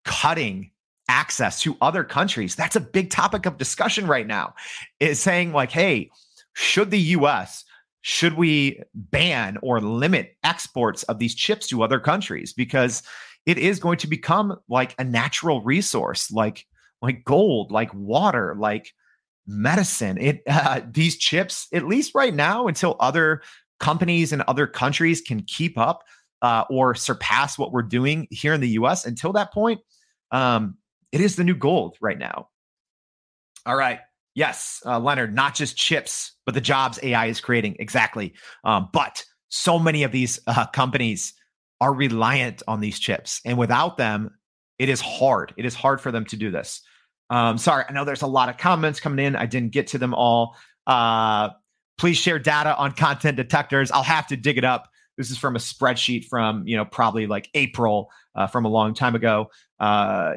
cutting 0.04 0.70
access 1.12 1.60
to 1.60 1.76
other 1.80 2.02
countries, 2.02 2.56
that's 2.56 2.76
a 2.76 2.80
big 2.80 3.10
topic 3.10 3.44
of 3.46 3.58
discussion 3.58 4.06
right 4.06 4.26
now. 4.26 4.54
Is 4.98 5.20
saying 5.20 5.52
like, 5.52 5.70
hey, 5.70 6.10
should 6.54 6.90
the 6.90 7.00
US 7.00 7.64
should 8.04 8.34
we 8.34 8.82
ban 8.94 9.58
or 9.62 9.80
limit 9.80 10.34
exports 10.42 11.04
of 11.04 11.20
these 11.20 11.36
chips 11.36 11.68
to 11.68 11.84
other 11.84 12.00
countries 12.00 12.52
because 12.52 13.02
it 13.46 13.58
is 13.58 13.78
going 13.78 13.96
to 13.98 14.08
become 14.08 14.56
like 14.68 14.92
a 14.98 15.04
natural 15.04 15.62
resource 15.62 16.28
like 16.32 16.66
like 17.00 17.22
gold 17.24 17.70
like 17.70 17.94
water 17.94 18.56
like 18.58 18.92
medicine 19.46 20.18
it 20.18 20.42
uh, 20.48 20.80
these 20.90 21.16
chips 21.16 21.68
at 21.72 21.86
least 21.86 22.12
right 22.12 22.34
now 22.34 22.66
until 22.66 22.96
other 22.98 23.40
companies 23.78 24.32
and 24.32 24.42
other 24.42 24.66
countries 24.66 25.20
can 25.20 25.42
keep 25.42 25.78
up 25.78 26.02
uh, 26.42 26.64
or 26.68 26.94
surpass 26.94 27.56
what 27.56 27.72
we're 27.72 27.82
doing 27.82 28.26
here 28.30 28.52
in 28.52 28.60
the 28.60 28.70
US. 28.70 29.06
Until 29.06 29.32
that 29.34 29.52
point, 29.52 29.80
um, 30.30 30.76
it 31.12 31.20
is 31.20 31.36
the 31.36 31.44
new 31.44 31.54
gold 31.54 31.96
right 32.00 32.18
now. 32.18 32.48
All 33.64 33.76
right. 33.76 34.00
Yes, 34.34 34.82
uh, 34.86 34.98
Leonard, 34.98 35.34
not 35.34 35.54
just 35.54 35.76
chips, 35.76 36.32
but 36.46 36.54
the 36.54 36.60
jobs 36.60 36.98
AI 37.02 37.26
is 37.26 37.40
creating. 37.40 37.76
Exactly. 37.78 38.32
Um, 38.64 38.88
but 38.92 39.24
so 39.50 39.78
many 39.78 40.02
of 40.02 40.12
these 40.12 40.40
uh, 40.46 40.66
companies 40.66 41.34
are 41.80 41.92
reliant 41.92 42.62
on 42.66 42.80
these 42.80 42.98
chips. 42.98 43.40
And 43.44 43.58
without 43.58 43.98
them, 43.98 44.30
it 44.78 44.88
is 44.88 45.00
hard. 45.00 45.52
It 45.56 45.64
is 45.64 45.74
hard 45.74 46.00
for 46.00 46.10
them 46.10 46.24
to 46.26 46.36
do 46.36 46.50
this. 46.50 46.80
Um, 47.28 47.58
sorry, 47.58 47.84
I 47.88 47.92
know 47.92 48.04
there's 48.04 48.22
a 48.22 48.26
lot 48.26 48.48
of 48.48 48.56
comments 48.56 49.00
coming 49.00 49.24
in. 49.24 49.36
I 49.36 49.46
didn't 49.46 49.72
get 49.72 49.88
to 49.88 49.98
them 49.98 50.14
all. 50.14 50.56
Uh, 50.86 51.50
please 51.98 52.16
share 52.16 52.38
data 52.38 52.76
on 52.76 52.92
content 52.92 53.36
detectors. 53.36 53.90
I'll 53.90 54.02
have 54.02 54.26
to 54.28 54.36
dig 54.36 54.58
it 54.58 54.64
up. 54.64 54.88
This 55.18 55.30
is 55.30 55.38
from 55.38 55.56
a 55.56 55.58
spreadsheet 55.58 56.26
from, 56.26 56.66
you 56.66 56.76
know, 56.76 56.84
probably 56.84 57.26
like 57.26 57.48
April 57.54 58.10
uh, 58.34 58.46
from 58.46 58.64
a 58.64 58.68
long 58.68 58.94
time 58.94 59.14
ago. 59.14 59.50
Uh, 59.78 60.34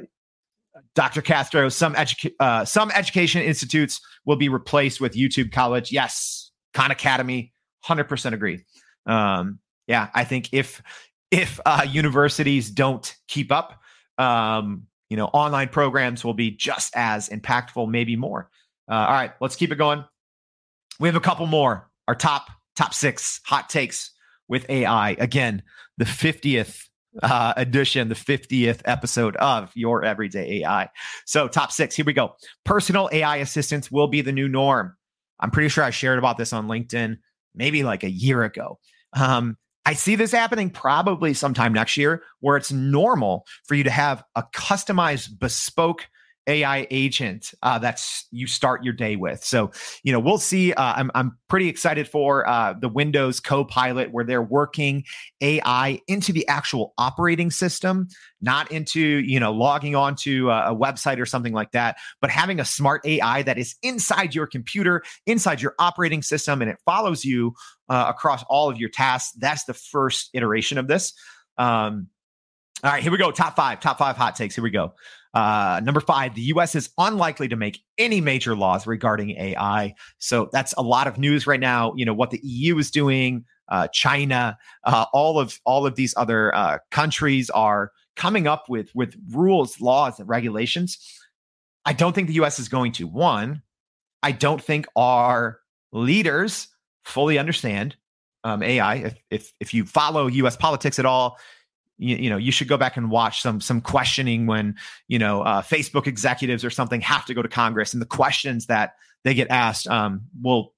Dr. 0.95 1.21
Castro, 1.21 1.67
some 1.69 1.95
uh, 2.39 2.65
some 2.65 2.89
education 2.91 3.41
institutes 3.41 3.99
will 4.25 4.37
be 4.37 4.49
replaced 4.49 5.01
with 5.01 5.13
YouTube 5.13 5.51
College. 5.51 5.91
Yes, 5.91 6.51
Khan 6.73 6.89
Academy, 6.89 7.53
hundred 7.81 8.05
percent 8.05 8.33
agree. 8.33 8.63
Um, 9.05 9.59
yeah, 9.87 10.09
I 10.15 10.23
think 10.23 10.49
if 10.53 10.81
if 11.31 11.59
uh, 11.65 11.85
universities 11.87 12.71
don't 12.71 13.13
keep 13.27 13.51
up, 13.51 13.81
um, 14.17 14.87
you 15.09 15.17
know, 15.17 15.25
online 15.27 15.67
programs 15.67 16.23
will 16.23 16.33
be 16.33 16.51
just 16.51 16.95
as 16.95 17.27
impactful, 17.29 17.89
maybe 17.89 18.15
more. 18.15 18.49
Uh, 18.89 18.93
all 18.95 19.13
right, 19.13 19.33
let's 19.41 19.57
keep 19.57 19.71
it 19.71 19.75
going. 19.75 20.03
We 20.99 21.09
have 21.09 21.15
a 21.15 21.21
couple 21.21 21.45
more. 21.45 21.89
Our 22.07 22.15
top 22.15 22.49
top 22.75 22.93
six 22.93 23.41
hot 23.45 23.69
takes 23.69 24.11
with 24.47 24.69
AI. 24.69 25.11
Again, 25.19 25.61
the 25.97 26.05
50th 26.05 26.87
uh, 27.23 27.53
edition, 27.57 28.09
the 28.09 28.15
50th 28.15 28.81
episode 28.85 29.35
of 29.37 29.71
Your 29.75 30.03
Everyday 30.03 30.61
AI. 30.61 30.89
So, 31.25 31.47
top 31.47 31.71
six, 31.71 31.95
here 31.95 32.05
we 32.05 32.13
go. 32.13 32.35
Personal 32.63 33.09
AI 33.11 33.37
assistants 33.37 33.91
will 33.91 34.07
be 34.07 34.21
the 34.21 34.31
new 34.31 34.47
norm. 34.47 34.95
I'm 35.39 35.51
pretty 35.51 35.69
sure 35.69 35.83
I 35.83 35.89
shared 35.89 36.19
about 36.19 36.37
this 36.37 36.53
on 36.53 36.67
LinkedIn 36.67 37.17
maybe 37.53 37.83
like 37.83 38.03
a 38.03 38.09
year 38.09 38.43
ago. 38.43 38.79
Um, 39.13 39.57
I 39.85 39.93
see 39.93 40.15
this 40.15 40.31
happening 40.31 40.69
probably 40.69 41.33
sometime 41.33 41.73
next 41.73 41.95
year 41.95 42.23
where 42.39 42.57
it's 42.57 42.71
normal 42.71 43.45
for 43.65 43.75
you 43.75 43.83
to 43.83 43.91
have 43.91 44.23
a 44.35 44.43
customized, 44.53 45.37
bespoke 45.39 46.07
AI 46.47 46.87
agent 46.91 47.53
uh, 47.63 47.79
that's 47.79 48.27
you 48.31 48.47
start 48.47 48.83
your 48.83 48.93
day 48.93 49.15
with. 49.15 49.43
So, 49.43 49.71
you 50.03 50.11
know, 50.11 50.19
we'll 50.19 50.37
see. 50.37 50.73
Uh, 50.73 50.93
I'm 50.95 51.11
I'm 51.15 51.37
pretty 51.49 51.67
excited 51.67 52.07
for 52.07 52.47
uh, 52.47 52.73
the 52.79 52.89
Windows 52.89 53.39
Copilot 53.39 54.11
where 54.11 54.23
they're 54.23 54.43
working 54.43 55.03
AI 55.41 55.99
into 56.07 56.31
the 56.31 56.47
actual 56.47 56.93
operating 56.97 57.51
system, 57.51 58.07
not 58.41 58.71
into 58.71 58.99
you 58.99 59.39
know 59.39 59.51
logging 59.51 59.95
onto 59.95 60.49
a, 60.49 60.71
a 60.71 60.75
website 60.75 61.19
or 61.19 61.25
something 61.25 61.53
like 61.53 61.71
that, 61.71 61.97
but 62.21 62.29
having 62.29 62.59
a 62.59 62.65
smart 62.65 63.01
AI 63.05 63.41
that 63.43 63.57
is 63.57 63.75
inside 63.81 64.35
your 64.35 64.47
computer, 64.47 65.03
inside 65.25 65.61
your 65.61 65.75
operating 65.79 66.21
system, 66.21 66.61
and 66.61 66.69
it 66.69 66.77
follows 66.85 67.25
you 67.25 67.53
uh, 67.89 68.05
across 68.09 68.43
all 68.49 68.69
of 68.69 68.77
your 68.77 68.89
tasks. 68.89 69.35
That's 69.37 69.65
the 69.65 69.73
first 69.73 70.29
iteration 70.33 70.77
of 70.77 70.87
this. 70.87 71.13
Um, 71.57 72.09
all 72.83 72.91
right, 72.91 73.01
here 73.01 73.11
we 73.11 73.17
go. 73.17 73.31
Top 73.31 73.55
five, 73.55 73.79
top 73.79 73.97
five 73.97 74.17
hot 74.17 74.35
takes. 74.35 74.53
Here 74.53 74.63
we 74.63 74.69
go. 74.69 74.93
Uh, 75.35 75.81
number 75.83 75.99
five, 75.99 76.33
the 76.33 76.41
US 76.43 76.75
is 76.75 76.89
unlikely 76.97 77.49
to 77.49 77.57
make 77.57 77.81
any 77.97 78.21
major 78.21 78.55
laws 78.55 78.87
regarding 78.87 79.31
AI. 79.31 79.93
So 80.17 80.49
that's 80.53 80.73
a 80.77 80.81
lot 80.81 81.07
of 81.07 81.17
news 81.17 81.45
right 81.45 81.59
now. 81.59 81.93
You 81.97 82.05
know, 82.05 82.13
what 82.13 82.31
the 82.31 82.39
EU 82.41 82.77
is 82.77 82.89
doing, 82.89 83.43
uh, 83.67 83.89
China, 83.89 84.57
uh, 84.85 85.05
all 85.11 85.37
of 85.37 85.59
all 85.65 85.85
of 85.85 85.95
these 85.95 86.13
other 86.15 86.55
uh, 86.55 86.77
countries 86.89 87.49
are 87.49 87.91
coming 88.15 88.47
up 88.47 88.69
with 88.69 88.89
with 88.95 89.15
rules, 89.31 89.81
laws, 89.81 90.19
and 90.19 90.29
regulations. 90.29 90.97
I 91.83 91.91
don't 91.91 92.15
think 92.15 92.29
the 92.29 92.35
US 92.35 92.57
is 92.57 92.69
going 92.69 92.93
to. 92.93 93.05
One, 93.05 93.61
I 94.23 94.31
don't 94.31 94.63
think 94.63 94.87
our 94.95 95.59
leaders 95.91 96.69
fully 97.03 97.37
understand 97.37 97.97
um, 98.45 98.63
AI. 98.63 98.95
If, 98.95 99.15
if 99.29 99.53
if 99.59 99.73
you 99.73 99.85
follow 99.85 100.27
U.S. 100.27 100.55
politics 100.55 100.97
at 100.97 101.05
all, 101.05 101.37
you, 101.97 102.15
you, 102.17 102.29
know 102.29 102.37
you 102.37 102.51
should 102.51 102.67
go 102.67 102.77
back 102.77 102.97
and 102.97 103.09
watch 103.09 103.41
some 103.41 103.61
some 103.61 103.81
questioning 103.81 104.47
when 104.47 104.75
you 105.07 105.19
know 105.19 105.41
uh, 105.41 105.61
facebook 105.61 106.07
executives 106.07 106.63
or 106.65 106.69
something 106.69 107.01
have 107.01 107.25
to 107.25 107.33
go 107.33 107.41
to 107.41 107.49
congress 107.49 107.93
and 107.93 108.01
the 108.01 108.07
questions 108.07 108.65
that 108.65 108.95
they 109.23 109.33
get 109.33 109.49
asked 109.49 109.87
um, 109.87 110.21
will 110.41 110.73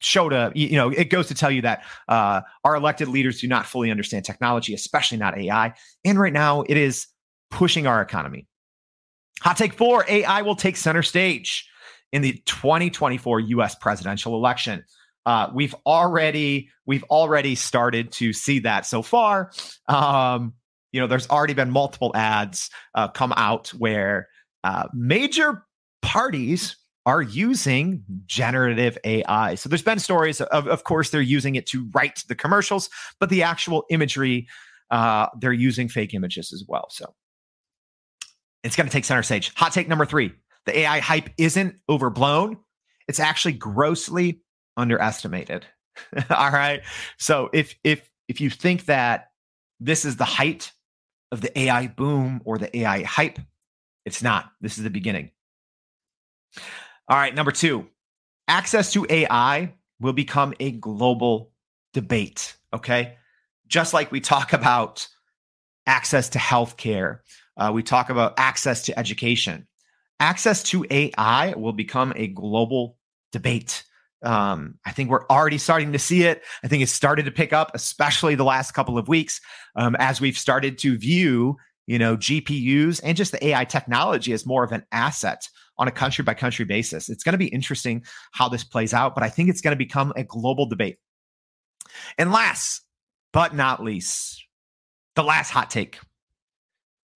show 0.00 0.28
to 0.28 0.50
you 0.54 0.76
know 0.76 0.90
it 0.90 1.10
goes 1.10 1.28
to 1.28 1.34
tell 1.34 1.50
you 1.50 1.62
that 1.62 1.84
uh, 2.08 2.40
our 2.64 2.74
elected 2.74 3.08
leaders 3.08 3.40
do 3.40 3.48
not 3.48 3.66
fully 3.66 3.90
understand 3.90 4.24
technology 4.24 4.74
especially 4.74 5.16
not 5.16 5.38
ai 5.38 5.72
and 6.04 6.18
right 6.18 6.32
now 6.32 6.62
it 6.62 6.76
is 6.76 7.06
pushing 7.52 7.86
our 7.86 8.02
economy. 8.02 8.48
Hot 9.42 9.56
take 9.56 9.74
four 9.74 10.04
ai 10.08 10.42
will 10.42 10.56
take 10.56 10.76
center 10.76 11.02
stage 11.02 11.68
in 12.12 12.22
the 12.22 12.42
2024 12.46 13.40
us 13.40 13.74
presidential 13.76 14.34
election 14.34 14.84
uh, 15.26 15.50
we've 15.54 15.74
already 15.86 16.68
we've 16.86 17.04
already 17.04 17.54
started 17.54 18.12
to 18.12 18.32
see 18.32 18.60
that 18.60 18.86
so 18.86 19.02
far. 19.02 19.52
Um, 19.88 20.54
you 20.92 21.00
know, 21.00 21.06
there's 21.06 21.28
already 21.30 21.54
been 21.54 21.70
multiple 21.70 22.12
ads 22.14 22.70
uh, 22.94 23.08
come 23.08 23.32
out 23.36 23.68
where 23.68 24.28
uh, 24.64 24.88
major 24.92 25.64
parties 26.02 26.76
are 27.06 27.22
using 27.22 28.04
generative 28.26 28.96
AI. 29.04 29.54
So 29.56 29.68
there's 29.68 29.82
been 29.82 29.98
stories 29.98 30.40
of, 30.40 30.68
of 30.68 30.84
course, 30.84 31.10
they're 31.10 31.20
using 31.20 31.56
it 31.56 31.66
to 31.68 31.88
write 31.94 32.22
the 32.28 32.34
commercials, 32.34 32.90
but 33.18 33.28
the 33.28 33.42
actual 33.42 33.84
imagery, 33.90 34.46
uh, 34.90 35.26
they're 35.40 35.52
using 35.52 35.88
fake 35.88 36.14
images 36.14 36.52
as 36.52 36.64
well. 36.68 36.86
So 36.90 37.12
it's 38.62 38.76
going 38.76 38.86
to 38.86 38.92
take 38.92 39.04
center 39.04 39.22
stage. 39.22 39.52
Hot 39.56 39.72
take 39.72 39.88
number 39.88 40.06
three: 40.06 40.32
the 40.66 40.78
AI 40.80 41.00
hype 41.00 41.30
isn't 41.38 41.76
overblown. 41.88 42.58
It's 43.08 43.18
actually 43.18 43.54
grossly 43.54 44.40
underestimated. 44.76 45.66
All 46.30 46.50
right. 46.50 46.82
So 47.18 47.50
if 47.52 47.74
if 47.84 48.10
if 48.28 48.40
you 48.40 48.50
think 48.50 48.86
that 48.86 49.30
this 49.80 50.04
is 50.04 50.16
the 50.16 50.24
height 50.24 50.72
of 51.30 51.40
the 51.40 51.58
AI 51.58 51.88
boom 51.88 52.40
or 52.44 52.58
the 52.58 52.74
AI 52.78 53.02
hype, 53.02 53.38
it's 54.04 54.22
not. 54.22 54.52
This 54.60 54.78
is 54.78 54.84
the 54.84 54.90
beginning. 54.90 55.30
All 57.08 57.16
right, 57.16 57.34
number 57.34 57.52
2. 57.52 57.86
Access 58.48 58.92
to 58.92 59.06
AI 59.08 59.72
will 60.00 60.12
become 60.12 60.54
a 60.60 60.70
global 60.72 61.52
debate, 61.92 62.56
okay? 62.72 63.16
Just 63.66 63.94
like 63.94 64.12
we 64.12 64.20
talk 64.20 64.52
about 64.52 65.08
access 65.86 66.28
to 66.30 66.38
healthcare, 66.38 67.20
uh, 67.56 67.70
we 67.74 67.82
talk 67.82 68.10
about 68.10 68.34
access 68.38 68.82
to 68.84 68.98
education. 68.98 69.66
Access 70.20 70.62
to 70.64 70.86
AI 70.90 71.54
will 71.56 71.72
become 71.72 72.12
a 72.14 72.28
global 72.28 72.98
debate. 73.32 73.84
Um, 74.22 74.78
I 74.86 74.92
think 74.92 75.10
we're 75.10 75.26
already 75.28 75.58
starting 75.58 75.92
to 75.92 75.98
see 75.98 76.22
it. 76.22 76.42
I 76.62 76.68
think 76.68 76.82
it's 76.82 76.92
started 76.92 77.24
to 77.24 77.30
pick 77.30 77.52
up, 77.52 77.72
especially 77.74 78.34
the 78.34 78.44
last 78.44 78.72
couple 78.72 78.98
of 78.98 79.08
weeks, 79.08 79.40
um, 79.76 79.96
as 79.98 80.20
we've 80.20 80.38
started 80.38 80.78
to 80.78 80.96
view, 80.96 81.56
you 81.86 81.98
know, 81.98 82.16
GPUs 82.16 83.00
and 83.02 83.16
just 83.16 83.32
the 83.32 83.44
AI 83.46 83.64
technology 83.64 84.32
as 84.32 84.46
more 84.46 84.64
of 84.64 84.72
an 84.72 84.84
asset 84.92 85.48
on 85.78 85.88
a 85.88 85.92
country 85.92 86.22
by 86.22 86.34
country 86.34 86.64
basis. 86.64 87.08
It's 87.08 87.24
going 87.24 87.32
to 87.32 87.38
be 87.38 87.48
interesting 87.48 88.04
how 88.32 88.48
this 88.48 88.64
plays 88.64 88.94
out, 88.94 89.14
but 89.14 89.24
I 89.24 89.28
think 89.28 89.48
it's 89.48 89.60
going 89.60 89.72
to 89.72 89.78
become 89.78 90.12
a 90.16 90.24
global 90.24 90.66
debate. 90.66 90.98
And 92.18 92.30
last 92.30 92.82
but 93.32 93.54
not 93.54 93.82
least, 93.82 94.44
the 95.16 95.24
last 95.24 95.50
hot 95.50 95.70
take. 95.70 95.98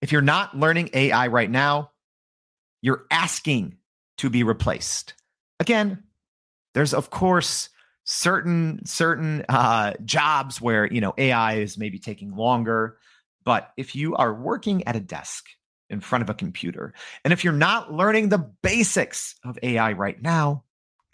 If 0.01 0.13
you're 0.13 0.23
not 0.23 0.57
learning 0.57 0.91
AI 0.93 1.27
right 1.29 1.51
now, 1.51 1.91
you're 2.83 3.07
asking 3.11 3.77
to 4.19 4.31
be 4.31 4.43
replaced. 4.43 5.15
Again, 5.61 6.03
there's 6.77 6.93
of 6.93 7.09
course 7.09 7.71
certain 8.05 8.85
certain 8.85 9.47
uh, 9.49 9.95
jobs 10.05 10.61
where 10.61 10.85
you 10.85 11.01
know 11.01 11.15
AI 11.17 11.55
is 11.55 11.79
maybe 11.79 11.99
taking 11.99 12.37
longer, 12.37 12.99
but 13.45 13.73
if 13.79 13.97
you 13.97 14.15
are 14.15 14.35
working 14.35 14.87
at 14.87 14.95
a 14.95 15.01
desk 15.01 15.47
in 15.89 16.01
front 16.01 16.21
of 16.21 16.29
a 16.29 16.35
computer, 16.35 16.93
and 17.25 17.33
if 17.33 17.45
you're 17.45 17.55
not 17.55 17.95
learning 17.95 18.29
the 18.29 18.51
basics 18.63 19.37
of 19.43 19.59
AI 19.63 19.93
right 19.93 20.21
now, 20.21 20.65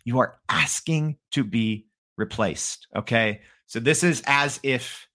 you 0.04 0.18
are 0.18 0.36
asking 0.48 1.16
to 1.30 1.44
be 1.44 1.86
replaced. 2.18 2.88
Okay, 2.96 3.42
so 3.66 3.78
this 3.78 4.02
is 4.02 4.20
as 4.26 4.58
if 4.64 5.06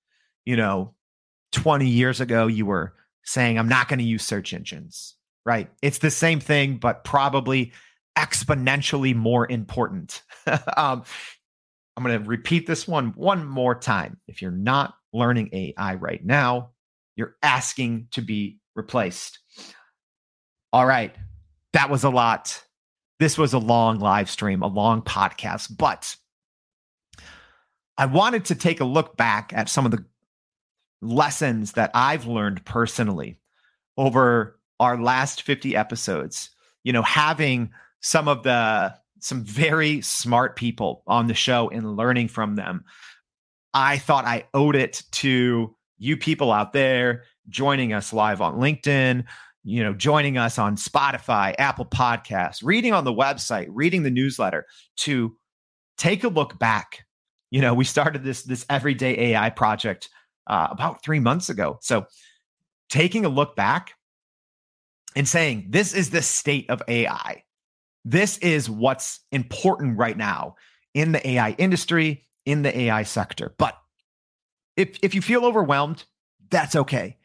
you 0.45 0.55
know 0.55 0.93
20 1.51 1.89
years 1.89 2.21
ago 2.21 2.47
you 2.47 2.65
were 2.65 2.93
saying 3.23 3.60
I'm 3.60 3.67
not 3.67 3.89
going 3.89 3.99
to 3.99 4.05
use 4.05 4.23
search 4.23 4.53
engines. 4.53 5.15
Right. 5.45 5.69
It's 5.81 5.97
the 5.97 6.12
same 6.12 6.39
thing, 6.39 6.77
but 6.77 7.03
probably 7.03 7.73
exponentially 8.17 9.15
more 9.15 9.49
important. 9.49 10.23
um, 10.77 11.03
I'm 11.95 12.03
going 12.03 12.21
to 12.21 12.27
repeat 12.27 12.67
this 12.67 12.88
one 12.88 13.13
one 13.15 13.45
more 13.45 13.75
time. 13.75 14.19
If 14.27 14.41
you're 14.41 14.51
not 14.51 14.95
learning 15.13 15.49
AI 15.53 15.95
right 15.95 16.23
now, 16.23 16.71
you're 17.15 17.36
asking 17.41 18.08
to 18.12 18.21
be 18.21 18.60
replaced. 18.75 19.39
All 20.73 20.86
right. 20.86 21.15
That 21.73 21.89
was 21.89 22.03
a 22.03 22.10
lot. 22.10 22.63
This 23.19 23.38
was 23.38 23.53
a 23.53 23.60
long 23.60 23.99
live 23.99 24.30
stream, 24.30 24.62
a 24.62 24.67
long 24.67 25.01
podcast, 25.01 25.75
but 25.75 26.15
I 27.97 28.06
wanted 28.06 28.45
to 28.45 28.56
take 28.56 28.80
a 28.80 28.86
look 28.86 29.17
back 29.17 29.51
at 29.56 29.69
some 29.69 29.86
of 29.86 29.91
the 29.91 30.06
lessons 31.01 31.73
that 31.73 31.91
I've 31.93 32.27
learned 32.27 32.63
personally 32.65 33.39
over 33.97 34.60
our 34.80 35.01
last 35.01 35.41
50 35.41 35.75
episodes. 35.75 36.51
You 36.84 36.93
know, 36.93 37.01
having 37.01 37.71
some 38.08 38.30
of 38.30 38.41
the 38.43 38.93
some 39.20 39.43
very 39.43 40.00
smart 40.00 40.56
people 40.56 41.04
on 41.08 41.28
the 41.28 41.34
show 41.34 41.70
and 41.70 41.98
learning 41.98 42.30
from 42.30 42.56
them. 42.56 42.86
I 43.74 43.98
thought 43.98 44.24
I 44.24 44.46
owed 44.54 44.78
it 44.78 45.04
to 45.13 45.76
you 45.98 46.15
people 46.17 46.54
out 46.54 46.72
there 46.72 47.24
joining 47.50 47.91
us 47.91 48.13
live 48.13 48.39
on 48.39 48.62
LinkedIn, 48.62 49.26
you 49.65 49.84
know, 49.84 49.93
joining 49.93 50.38
us 50.38 50.58
on 50.58 50.78
Spotify, 50.78 51.54
Apple 51.58 51.86
Podcasts, 51.86 52.63
reading 52.63 52.93
on 52.93 53.04
the 53.04 53.13
website, 53.13 53.67
reading 53.72 54.04
the 54.04 54.12
newsletter 54.12 54.65
to 54.98 55.36
take 55.98 56.24
a 56.24 56.30
look 56.30 56.58
back. 56.58 57.06
You 57.52 57.60
know, 57.60 57.74
we 57.74 57.84
started 57.84 58.24
this 58.24 58.43
this 58.43 58.65
everyday 58.70 59.34
AI 59.34 59.50
project 59.50 60.08
uh, 60.48 60.70
about 60.72 61.04
three 61.04 61.20
months 61.20 61.50
ago. 61.50 61.78
So 61.82 62.05
taking 62.89 63.26
a 63.26 63.30
look 63.30 63.58
back 63.58 63.95
and 65.14 65.28
saying, 65.28 65.68
this 65.72 65.93
is 65.93 66.12
the 66.12 66.22
state 66.22 66.70
of 66.70 66.82
AI. 66.88 67.43
This 68.10 68.38
is 68.38 68.70
what's 68.70 69.20
important 69.34 69.97
right 69.97 70.16
now 70.16 70.55
in 70.93 71.12
the 71.12 71.28
AI 71.28 71.51
industry, 71.58 72.26
in 72.45 72.62
the 72.62 72.76
AI 72.80 73.03
sector. 73.03 73.53
But 73.58 73.78
if 74.78 74.97
if 75.01 75.14
you 75.14 75.22
feel 75.22 75.43
overwhelmed, 75.43 76.05
that's 76.49 76.78
okay. 76.78 77.18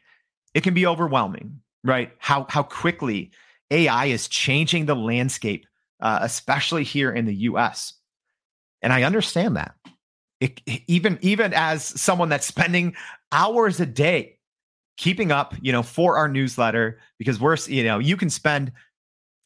It 0.54 0.64
can 0.64 0.74
be 0.74 0.84
overwhelming, 0.84 1.60
right? 1.84 2.10
How 2.18 2.46
how 2.48 2.64
quickly 2.64 3.30
AI 3.70 4.06
is 4.06 4.26
changing 4.26 4.86
the 4.86 4.96
landscape, 4.96 5.66
uh, 6.00 6.18
especially 6.22 6.82
here 6.82 7.12
in 7.12 7.26
the 7.26 7.34
U.S. 7.50 7.94
And 8.82 8.92
I 8.92 9.04
understand 9.04 9.56
that. 9.56 9.76
It, 10.40 10.60
even 10.88 11.16
even 11.22 11.54
as 11.54 11.84
someone 11.84 12.28
that's 12.28 12.46
spending 12.46 12.96
hours 13.30 13.78
a 13.78 13.86
day 13.86 14.38
keeping 14.96 15.30
up, 15.30 15.54
you 15.62 15.70
know, 15.70 15.84
for 15.84 16.16
our 16.16 16.26
newsletter, 16.26 16.98
because 17.20 17.38
we're 17.38 17.56
you 17.68 17.84
know 17.84 18.00
you 18.00 18.16
can 18.16 18.30
spend 18.30 18.72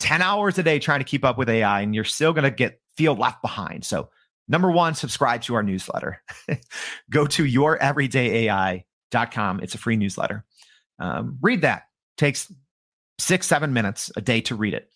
10 0.01 0.23
hours 0.23 0.59
a 0.59 0.63
day 0.63 0.79
trying 0.79 1.01
to 1.01 1.05
keep 1.05 1.25
up 1.25 1.39
with 1.39 1.49
AI 1.49 1.81
and 1.81 1.95
you're 1.95 2.05
still 2.05 2.33
going 2.33 2.45
to 2.45 2.51
get 2.51 2.81
feel 2.97 3.15
left 3.15 3.43
behind. 3.43 3.85
So 3.85 4.09
Number 4.49 4.71
one, 4.71 4.95
subscribe 4.95 5.43
to 5.43 5.55
our 5.55 5.63
newsletter. 5.63 6.23
Go 7.11 7.27
to 7.27 7.45
youreverydayai.com. 7.45 9.61
It's 9.61 9.75
a 9.75 9.79
free 9.79 9.97
newsletter. 9.97 10.47
Um, 10.99 11.39
read 11.41 11.61
that. 11.63 11.85
Takes 12.17 12.53
six, 13.19 13.47
seven 13.47 13.73
minutes 13.73 14.11
a 14.17 14.21
day 14.21 14.41
to 14.43 14.55
read 14.55 14.75
it. 14.75 14.89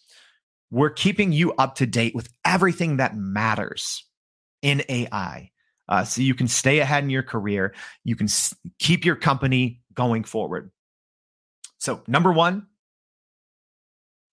We're 0.70 0.90
keeping 0.90 1.32
you 1.32 1.52
up 1.54 1.74
to 1.76 1.86
date 1.86 2.14
with 2.14 2.28
everything 2.44 2.98
that 2.98 3.16
matters 3.16 4.04
in 4.62 4.84
AI. 4.88 5.50
Uh, 5.88 6.04
so 6.04 6.22
you 6.22 6.34
can 6.34 6.46
stay 6.46 6.78
ahead 6.78 7.02
in 7.02 7.10
your 7.10 7.24
career. 7.24 7.74
You 8.04 8.14
can 8.14 8.26
s- 8.26 8.54
keep 8.78 9.04
your 9.04 9.16
company 9.16 9.80
going 9.92 10.22
forward. 10.22 10.70
So, 11.78 12.02
number 12.06 12.32
one, 12.32 12.68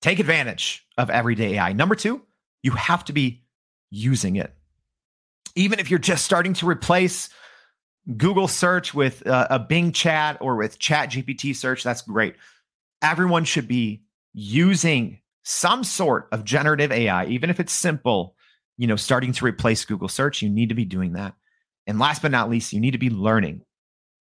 take 0.08 0.20
advantage 0.20 0.88
of 0.97 1.10
everyday 1.10 1.55
AI. 1.55 1.74
Number 1.74 1.93
two, 1.93 2.22
you 2.64 2.72
have 2.72 3.03
to 3.05 3.14
be 3.14 3.43
using 3.89 4.38
it. 4.38 4.53
Even 5.55 5.80
if 5.80 5.89
you're 5.89 5.99
just 5.99 6.24
starting 6.24 6.53
to 6.53 6.66
replace 6.66 7.30
Google 8.16 8.47
search 8.47 8.93
with 8.93 9.28
uh, 9.28 9.47
a 9.49 9.60
Bing 9.60 9.91
chat 9.91 10.38
or 10.39 10.55
with 10.55 10.80
Chat 10.80 11.10
GPT 11.10 11.53
search, 11.53 11.84
that's 11.84 12.03
great. 12.03 12.36
Everyone 13.01 13.43
should 13.43 13.68
be 13.68 14.03
using 14.34 15.20
some 15.43 15.84
sort 15.84 16.30
of 16.32 16.45
generative 16.45 16.91
AI, 16.93 17.26
even 17.26 17.49
if 17.49 17.60
it's 17.60 17.74
simple, 17.74 18.36
you 18.78 18.88
know, 18.88 18.95
starting 18.95 19.34
to 19.34 19.45
replace 19.45 19.84
Google 19.84 20.08
search. 20.08 20.41
You 20.41 20.47
need 20.47 20.70
to 20.70 20.76
be 20.76 20.86
doing 20.86 21.14
that. 21.14 21.34
And 21.86 21.99
last 21.99 22.22
but 22.22 22.32
not 22.32 22.49
least, 22.49 22.72
you 22.72 22.80
need 22.80 22.91
to 22.91 22.97
be 22.97 23.10
learning. 23.10 23.62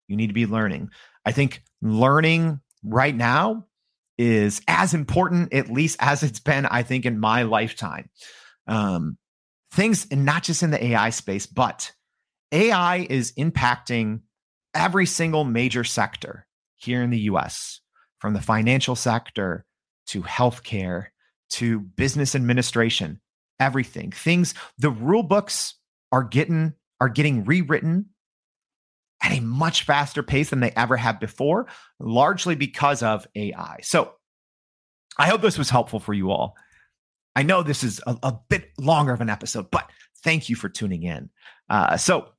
You 0.09 0.17
need 0.17 0.27
to 0.27 0.33
be 0.33 0.47
learning. 0.47 0.89
I 1.25 1.31
think 1.31 1.63
learning 1.81 2.59
right 2.83 3.15
now 3.15 3.67
is 4.17 4.61
as 4.67 4.93
important, 4.93 5.53
at 5.53 5.69
least 5.69 5.97
as 5.99 6.23
it's 6.23 6.39
been, 6.39 6.65
I 6.65 6.83
think, 6.83 7.05
in 7.05 7.19
my 7.19 7.43
lifetime. 7.43 8.09
Um, 8.67 9.17
things, 9.71 10.07
and 10.11 10.25
not 10.25 10.43
just 10.43 10.63
in 10.63 10.71
the 10.71 10.83
AI 10.83 11.11
space, 11.11 11.45
but 11.45 11.91
AI 12.51 13.07
is 13.09 13.33
impacting 13.33 14.21
every 14.73 15.05
single 15.05 15.43
major 15.43 15.83
sector 15.83 16.47
here 16.75 17.01
in 17.01 17.09
the 17.09 17.19
US, 17.21 17.81
from 18.19 18.33
the 18.33 18.41
financial 18.41 18.95
sector 18.95 19.65
to 20.07 20.21
healthcare 20.23 21.07
to 21.49 21.79
business 21.79 22.35
administration, 22.35 23.19
everything. 23.59 24.11
Things, 24.11 24.53
the 24.77 24.89
rule 24.89 25.23
books 25.23 25.75
are 26.11 26.23
getting 26.23 26.73
are 26.99 27.09
getting 27.09 27.43
rewritten 27.45 28.07
at 29.21 29.31
a 29.31 29.41
much 29.41 29.83
faster 29.83 30.21
pace 30.23 30.49
than 30.49 30.59
they 30.59 30.71
ever 30.71 30.95
have 30.97 31.19
before, 31.19 31.67
largely 31.99 32.55
because 32.55 33.01
of 33.01 33.25
AI. 33.35 33.77
So 33.81 34.13
I 35.17 35.27
hope 35.27 35.41
this 35.41 35.57
was 35.57 35.69
helpful 35.69 35.99
for 35.99 36.13
you 36.13 36.31
all. 36.31 36.55
I 37.35 37.43
know 37.43 37.63
this 37.63 37.83
is 37.83 38.01
a, 38.07 38.17
a 38.23 38.39
bit 38.49 38.71
longer 38.79 39.13
of 39.13 39.21
an 39.21 39.29
episode, 39.29 39.69
but 39.71 39.89
thank 40.23 40.49
you 40.49 40.55
for 40.55 40.69
tuning 40.69 41.03
in. 41.03 41.29
Uh, 41.69 41.97
so 41.97 42.29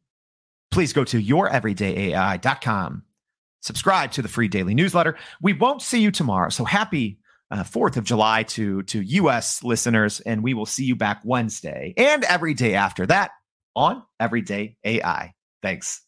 please 0.71 0.93
go 0.93 1.05
to 1.05 1.23
youreverydayai.com, 1.23 3.03
subscribe 3.61 4.13
to 4.13 4.23
the 4.23 4.29
free 4.29 4.49
daily 4.49 4.75
newsletter. 4.75 5.17
We 5.41 5.53
won't 5.53 5.83
see 5.83 6.01
you 6.01 6.11
tomorrow. 6.11 6.51
So 6.51 6.65
happy 6.65 7.19
uh, 7.51 7.65
4th 7.65 7.97
of 7.97 8.05
July 8.05 8.43
to, 8.45 8.83
to 8.85 9.01
US 9.01 9.65
listeners, 9.65 10.21
and 10.21 10.43
we 10.43 10.55
will 10.55 10.67
see 10.67 10.85
you 10.85 10.97
back 10.97 11.21
Wednesday 11.25 11.95
and 11.97 12.25
every 12.25 12.55
day 12.55 12.75
after 12.75 13.07
that 13.07 13.31
on 13.75 14.03
Everyday 14.21 14.77
AI. 14.85 15.35
Thanks. 15.63 16.08